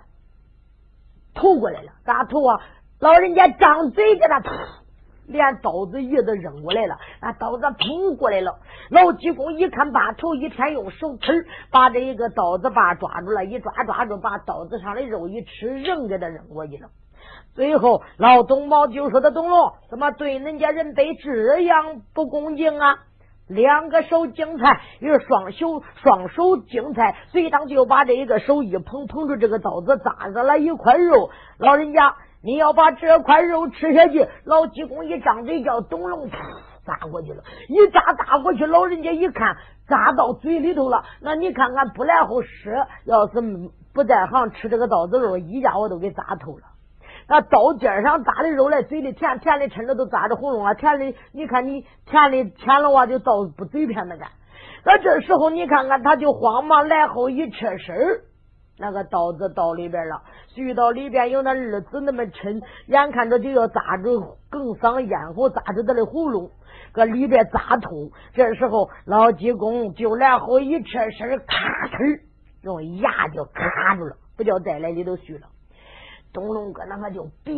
[1.37, 2.61] 投过来了，咋投啊？
[2.99, 4.51] 老人家张嘴给他吐，
[5.27, 8.59] 连刀子叶子扔过来了，那刀子扑过来了。
[8.91, 16.89] 老济公一看，把头一偏，用手吃把这一个刀子把抓住了，一抓抓住，把刀子上的肉一吃，扔给他扔过去了。
[17.55, 22.99] 最后老董茂就说：“他董龙怎么对人家人辈这样不恭敬啊？”
[23.49, 31.31] 两个手精菜，又双手双手精菜，随当就把这一个手一捧，捧住这个刀子扎着了一块肉。
[31.59, 34.27] 老人家，你要把这块肉吃下去。
[34.45, 36.29] 老济公一张嘴叫董龙，
[36.85, 38.67] 扎过去了，一扎扎过去。
[38.67, 41.05] 老人家一看，扎到嘴里头了。
[41.21, 42.75] 那你看看，不来后吃，
[43.05, 43.41] 要是
[43.95, 46.76] 不在行吃这个刀子肉，一家伙都给扎透了。
[47.29, 54.25] 那刀尖上扎的肉来，嘴里甜甜的，趁着都扎着喉咙了，甜的，你看你甜的甜了哇就到不嘴边那个。
[54.85, 57.97] 那这时候你看看，他就慌忙来后一撤身
[58.79, 60.23] 那个刀子到里边了，
[60.55, 66.51] 遇到里边有那二子那么抻，眼看着就要扎住哽嗓咽喉，扎住他的喉咙，
[66.93, 68.13] 搁里边扎痛。
[68.35, 72.21] 这时候老济公就来后一撤身咔哧，
[72.63, 75.49] 用牙就卡住了，不叫再来里头续了。
[76.33, 77.55] 东龙哥那个就别，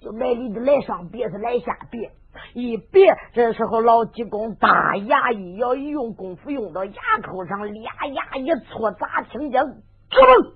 [0.00, 2.10] 就来里来上别是来下别，
[2.54, 6.92] 一别这时候老济公大牙一咬，一用功夫用到牙
[7.22, 10.52] 口上，俩牙一搓，咋听见砰，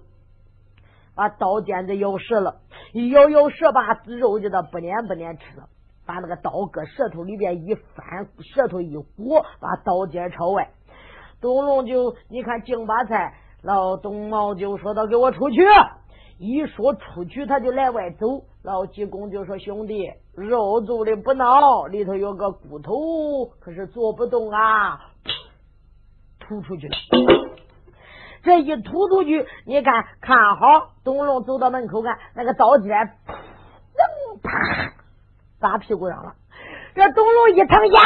[1.14, 2.56] 把刀尖子咬折了，
[2.92, 5.68] 一咬咬折，把肉就他不粘不粘吃了，
[6.04, 10.70] 把那个刀搁舌头里边一翻，舌头一裹，把刀尖朝外。
[11.40, 15.60] 东龙就你看净把菜，老东毛就说道：“给我出去。”
[16.38, 18.44] 一说出去，他就来外走。
[18.62, 25.00] 老济公就说：“兄弟，肉做的不孬，里头有个骨头，可是做不动啊！”
[26.40, 26.94] 吐出去了。
[28.42, 34.92] 这一吐出去，你看看好，董龙走到门口看，那个刀尖噔啪
[35.58, 36.34] 砸屁股上了。
[36.94, 38.00] 这董龙一疼呀，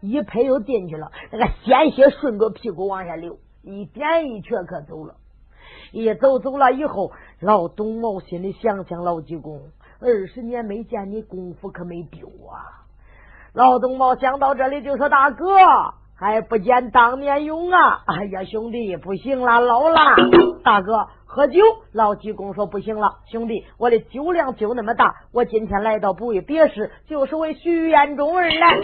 [0.00, 5.14] 一拍又进去了，那个鲜血顺着屁股往下流，一点一瘸可走了。
[5.92, 9.60] 一走走了以后，老董茂心里想想：老济公，
[10.00, 12.82] 二十年没见你，功夫可没丢啊！
[13.52, 15.46] 老董茂想到这里就说：“大哥，
[16.16, 18.02] 还不见当面勇啊！
[18.06, 19.98] 哎呀，兄弟，不行了，老了。
[20.64, 21.60] 大哥，喝酒。
[21.92, 28.80] 老济公说不行了，兄弟，我的酒量就那么大，我今天来到不为别事，就是为徐延忠而来。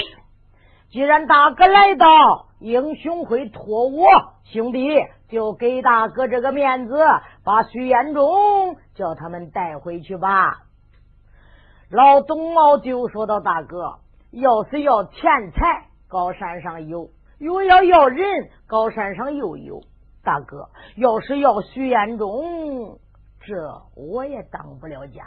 [0.91, 4.07] 既然大哥来到，英雄会托我，
[4.45, 4.89] 兄弟
[5.29, 6.97] 就给大哥这个面子，
[7.45, 10.63] 把徐延忠叫他们带回去吧。
[11.91, 13.99] 老董茂就说到：“大哥，
[14.31, 19.83] 要是要钱财，高山上有。”又要要人，高山上又有
[20.23, 20.71] 大哥。
[20.97, 22.99] 要是要徐延忠，
[23.43, 25.23] 这我也当不了家。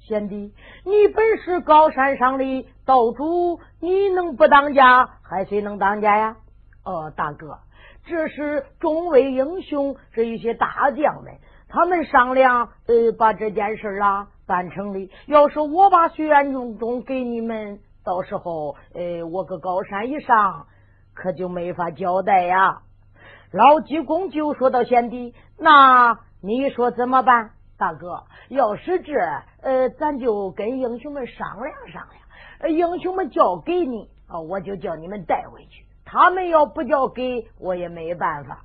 [0.00, 0.52] 贤弟，
[0.84, 5.08] 你本是高山上的道主，你能不当家？
[5.22, 6.36] 还谁能当家呀？
[6.84, 7.58] 哦，大哥，
[8.06, 11.34] 这是众位英雄，这一些大将们，
[11.68, 15.10] 他们商量，呃，把这件事啊办成的。
[15.26, 20.66] 要是我把徐彦忠给你们，到时候，呃，我搁高山一上。
[21.16, 22.82] 可就没法交代呀！
[23.52, 27.52] 老济公就说到：“贤弟，那你说怎么办？
[27.78, 29.12] 大哥，要是这，
[29.62, 32.72] 呃，咱就跟英雄们商量商量。
[32.72, 35.83] 英雄们交给你啊，我就叫你们带回去。
[36.14, 38.60] 他们要不交给我，也没办法。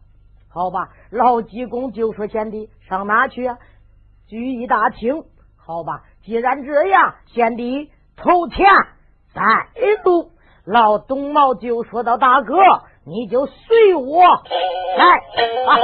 [0.54, 0.90] 好吧？
[1.10, 3.58] 老济公就说：贤弟，上哪去啊？
[4.28, 5.24] 聚义大厅。
[5.58, 6.04] 好吧？
[6.24, 8.68] 既然这样，贤弟投钱
[9.34, 9.42] 带
[10.04, 10.30] 路。”
[10.64, 12.54] 老董茂就说到：“大哥，
[13.04, 15.06] 你就随我来
[15.66, 15.78] 啊！”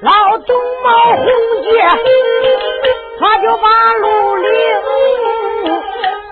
[0.00, 1.24] 老董茂红
[1.62, 1.70] 姐，
[3.42, 4.48] 就把路领，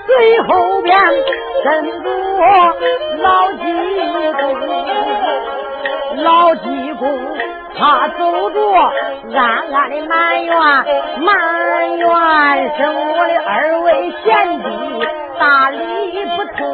[0.07, 0.97] 最后边
[1.65, 1.67] 跟
[2.03, 2.05] 着
[3.19, 3.63] 老济
[4.41, 4.45] 公，
[6.23, 7.05] 老济公。
[7.79, 8.59] 他走着，
[9.35, 9.39] 暗
[9.73, 10.51] 暗的埋怨，
[11.21, 11.29] 埋
[11.99, 12.07] 怨
[12.79, 12.81] 生
[13.13, 14.25] 我的二位贤
[14.63, 14.65] 弟
[15.39, 15.77] 大理
[16.37, 16.65] 不通。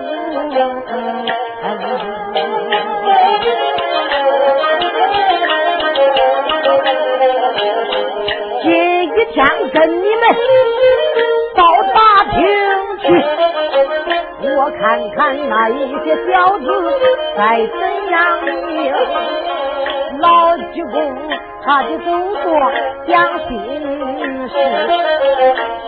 [9.34, 10.22] 想跟你们
[11.54, 11.64] 到
[11.94, 12.36] 大厅
[12.98, 13.06] 去，
[14.56, 14.80] 我看
[15.16, 15.72] 看那一
[16.04, 16.64] 些小子
[17.36, 17.74] 该怎
[18.10, 18.16] 样
[18.66, 18.92] 命。
[20.18, 20.94] 老济公，
[21.64, 22.72] 他的动作
[23.08, 23.50] 讲心
[24.48, 24.54] 事。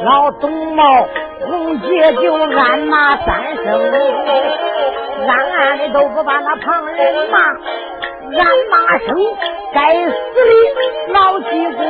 [0.04, 1.06] 老董茂
[1.46, 3.66] 红姐就暗骂三声，
[5.28, 7.38] 暗暗的都不把那旁人骂，
[8.38, 9.14] 暗骂声
[9.72, 10.40] 该死的
[11.12, 11.44] 老济
[11.76, 11.84] 公，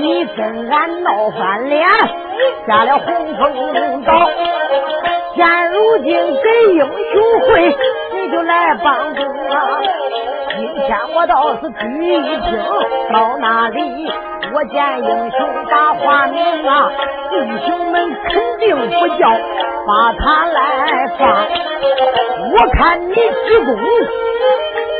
[0.00, 1.88] 你跟俺闹翻脸，
[2.66, 4.30] 下了洪峰岛。
[5.34, 6.06] 现如今
[6.42, 7.76] 给英雄会，
[8.12, 9.80] 你就来帮助啊！
[10.58, 11.84] 今天我倒是聚
[12.14, 12.58] 一听，
[13.12, 14.10] 到那里
[14.54, 15.38] 我见英雄
[15.70, 16.90] 把话明啊，
[17.30, 17.36] 弟
[17.66, 19.30] 兄们肯定不叫
[19.86, 21.46] 把他来放。
[22.52, 23.20] 我看你济
[23.64, 23.76] 公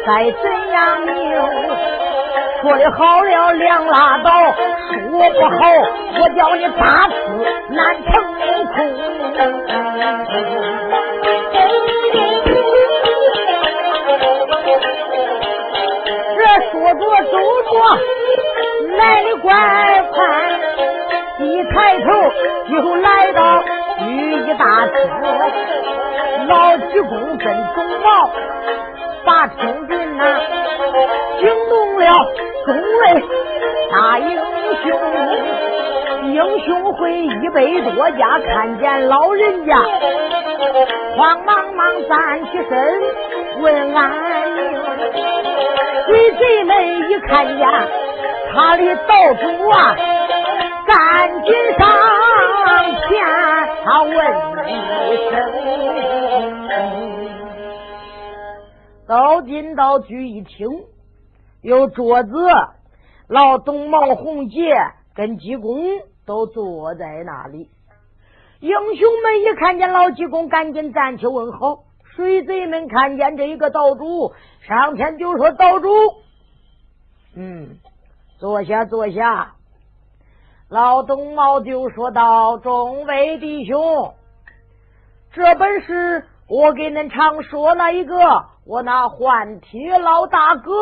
[0.06, 2.05] 该怎样命？
[2.66, 4.28] 说的好了两拉倒，
[4.90, 5.56] 说不好
[6.18, 7.14] 我叫你打死
[7.70, 8.76] 难成空。
[16.34, 16.42] 这
[16.72, 17.00] 说着
[17.30, 17.38] 走
[17.70, 17.72] 着，
[18.96, 19.48] 来的怪
[20.10, 20.18] 快，
[21.38, 22.10] 一抬头
[22.68, 23.62] 就来到
[24.08, 24.08] 御
[24.42, 24.96] 医大厅，
[26.48, 27.46] 老济公跟
[27.76, 28.28] 董茂
[29.24, 30.24] 把听进呐，
[31.38, 32.06] 惊动了
[32.66, 32.82] 众位
[33.92, 34.28] 大英
[34.82, 34.90] 雄，
[36.32, 37.62] 英雄会一百
[37.94, 39.78] 多家看见老人家，
[41.16, 43.00] 慌忙忙站起身
[43.60, 44.10] 问安
[44.56, 44.60] 宁。
[46.06, 47.68] 鬼贼们一看见
[48.52, 49.94] 他的道主啊，
[50.88, 51.86] 赶紧上
[53.06, 53.08] 前
[53.84, 54.12] 他问
[54.66, 54.74] 一
[55.30, 55.34] 声。
[59.06, 60.66] 走进到聚义厅，
[61.66, 62.30] 有桌子，
[63.26, 64.72] 老董茂红杰
[65.16, 65.80] 跟济公
[66.24, 67.68] 都坐在那里。
[68.60, 71.80] 英雄们一看见老济公，赶紧站起问好。
[72.14, 75.88] 水贼们看见这一个道主，上前就说：“道主，
[77.34, 77.78] 嗯，
[78.38, 79.54] 坐下，坐下。”
[80.70, 84.14] 老董茂就说道：“众位弟兄，
[85.32, 88.16] 这本是我给恁常说那一个，
[88.64, 90.72] 我那换铁老大哥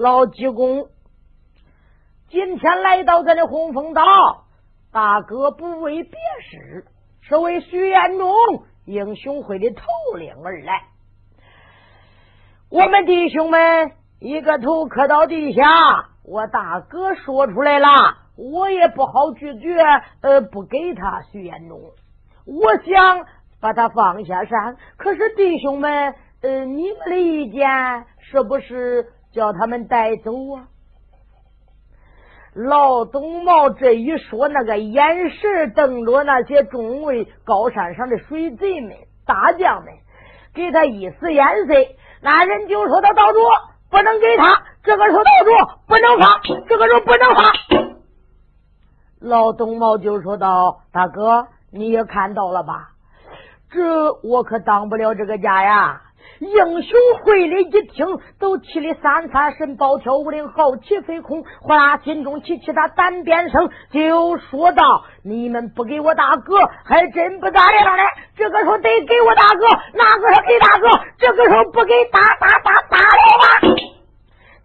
[0.00, 0.88] 老济公，
[2.30, 4.02] 今天来到咱的洪峰岛，
[4.90, 6.86] 大哥不为别事，
[7.20, 8.32] 是为徐延忠。”
[8.86, 9.82] 英雄会的头
[10.16, 10.84] 领而来，
[12.70, 15.62] 我们弟兄们一个头磕到地下。
[16.24, 17.86] 我大哥说出来了，
[18.36, 19.76] 我也不好拒绝，
[20.22, 21.78] 呃，不给他徐延忠。
[22.46, 23.26] 我想
[23.60, 27.68] 把他放下山，可是弟兄们，呃，你们的意见
[28.18, 30.66] 是不是叫他们带走啊？
[32.52, 38.90] 老东茂这一说，那个眼神瞪着那些众位高山上的水贼们、
[39.24, 39.94] 大将们，
[40.52, 41.74] 给他一使眼色，
[42.20, 43.38] 那人就说：“他道主
[43.88, 45.50] 不能给他。”这个时候道主
[45.86, 47.44] 不能放，这个时候不能放。
[49.20, 52.90] 老东茂就说道：“大哥，你也看到了吧？
[53.70, 56.02] 这我可当不了这个家呀。”
[56.40, 58.06] 英雄会里一听，
[58.38, 61.44] 都气得三三神暴跳五灵，好奇飞空。
[61.60, 68.02] 哗啦，心中起起他胆边声，就说道：“你们不给我大哥，还真不咋样嘞。
[68.36, 70.88] 这个时候得给我大哥，哪个是给大哥？
[71.18, 73.76] 这个时候不给，打打打打了吧！”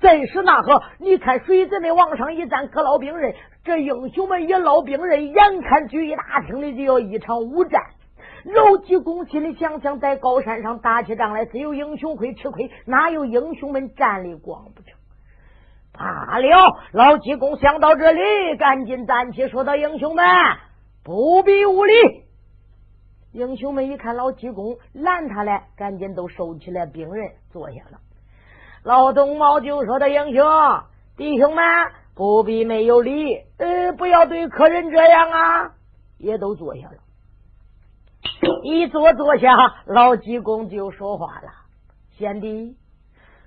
[0.01, 3.33] 真是那个，你看水子们往上一站，可捞兵刃。
[3.63, 7.81] 这英雄们一捞兵刃，眼看聚义大厅里就要一场武战。
[8.45, 14.93] 老济公心里想想，在高山上打起仗来，只有英雄会吃亏，哪有英雄们战力光不成？
[15.91, 18.21] 罢了，老济公想到这里，
[18.57, 20.23] 赶紧站起，说道：“英雄们，
[21.03, 21.93] 不必无礼。”
[23.33, 27.99] 英雄们一看老济公拦他来，赶紧都收起来兵刃，坐下了。
[28.83, 30.45] 老东茂就说的：“英雄
[31.17, 31.63] 弟兄们，
[32.13, 35.71] 不必没有礼，呃，不要对客人这样啊！”
[36.19, 36.97] 也都坐下了。
[38.63, 41.49] 一坐坐下，老济公就说话了
[42.17, 42.75] ：“贤弟，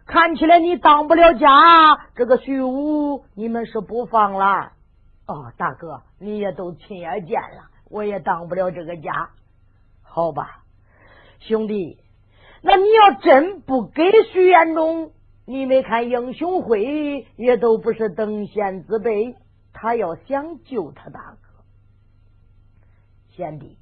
[0.07, 4.73] 看起来你当不了家，这个徐武你们是不放了。
[5.27, 9.31] 哦，大哥，你也都亲眼见了，我也当不了这个家。
[10.03, 10.63] 好吧，
[11.41, 11.99] 兄弟，
[12.63, 15.13] 那你要真不给徐延忠，
[15.45, 19.35] 你没看英雄会也都不是等闲之辈，
[19.73, 21.65] 他要想救他大哥，
[23.37, 23.77] 贤弟。”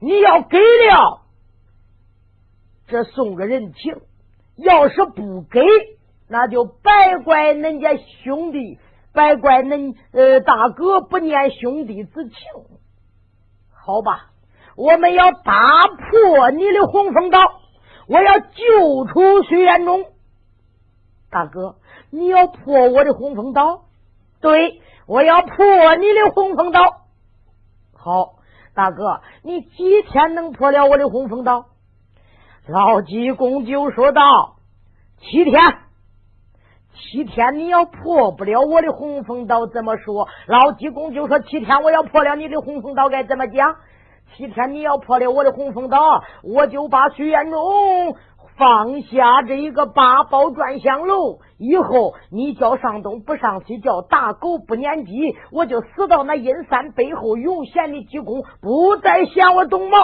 [0.00, 1.22] 你要给了，
[2.86, 3.94] 这送个人情；
[4.56, 5.60] 要是不给，
[6.28, 8.78] 那就白怪恁家兄弟，
[9.12, 12.36] 白怪恁呃大哥不念兄弟之情。
[13.72, 14.30] 好吧，
[14.76, 17.38] 我们要打破你的洪峰岛，
[18.06, 20.04] 我要救出徐延忠。
[21.30, 21.76] 大哥，
[22.10, 23.84] 你要破我的洪峰岛？
[24.40, 26.80] 对，我要破你的洪峰岛。
[27.94, 28.35] 好。
[28.76, 31.64] 大哥，你几天能破了我的洪峰刀？
[32.68, 34.56] 老济公就说道
[35.18, 35.54] ：“七天，
[36.92, 43.76] 七天你要破不了我的洪峰刀，怎么说？”老济公就说：“七天我要破了你的洪峰刀，该怎么讲？
[44.36, 48.14] 七天你要破了我的洪峰刀，我就把徐延忠。”
[48.56, 59.98] 放下这一个八宝转香楼以后，你叫上东不上西，叫打狗不撵鸡，我就死到那阴山背后永闲的济公，不再嫌我东毛。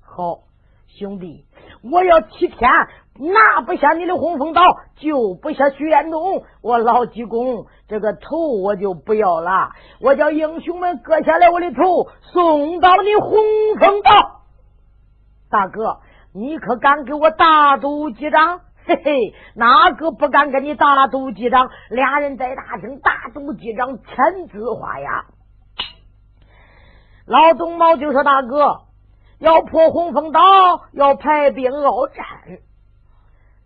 [0.00, 0.44] 好，
[0.86, 1.44] 兄弟，
[1.82, 2.70] 我要七天
[3.18, 4.62] 拿不下你的洪峰岛，
[4.96, 13.30] 救不下徐延东，我老济公这个头我就不要了，我叫英雄们割下来我的头送到你洪
[13.78, 14.40] 峰岛，
[15.50, 15.98] 大哥。
[16.32, 18.60] 你可敢给我打赌几张？
[18.88, 21.70] 嘿嘿，哪个不敢跟你打赌几张？
[21.90, 25.26] 俩人在大厅打赌几张，签字画押。
[27.26, 28.82] 老东毛就说：“大哥，
[29.38, 30.40] 要破洪峰岛，
[30.92, 32.24] 要排兵鏖战，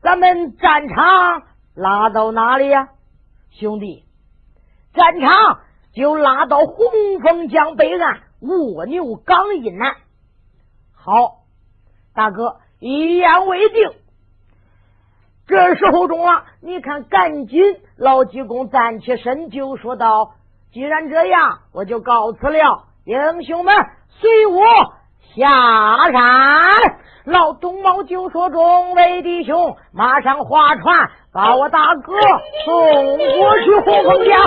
[0.00, 1.42] 咱们战场
[1.74, 2.88] 拉到哪里呀？
[3.50, 4.04] 兄弟，
[4.92, 5.60] 战场
[5.92, 9.94] 就拉到洪峰江北岸卧牛岗以南。
[10.94, 11.41] 好。”
[12.14, 13.90] 大哥，一言为定。
[15.46, 17.60] 这时候中了，你看，赶紧
[17.96, 20.34] 老济公站起身就说道
[20.72, 22.84] ：“既然这样，我就告辞了。
[23.04, 23.74] 英雄们，
[24.08, 24.62] 随我
[25.34, 32.12] 下山。”老东毛就说：“众位弟兄，马上划船，把我大哥
[32.64, 34.38] 送过去洪峰江。”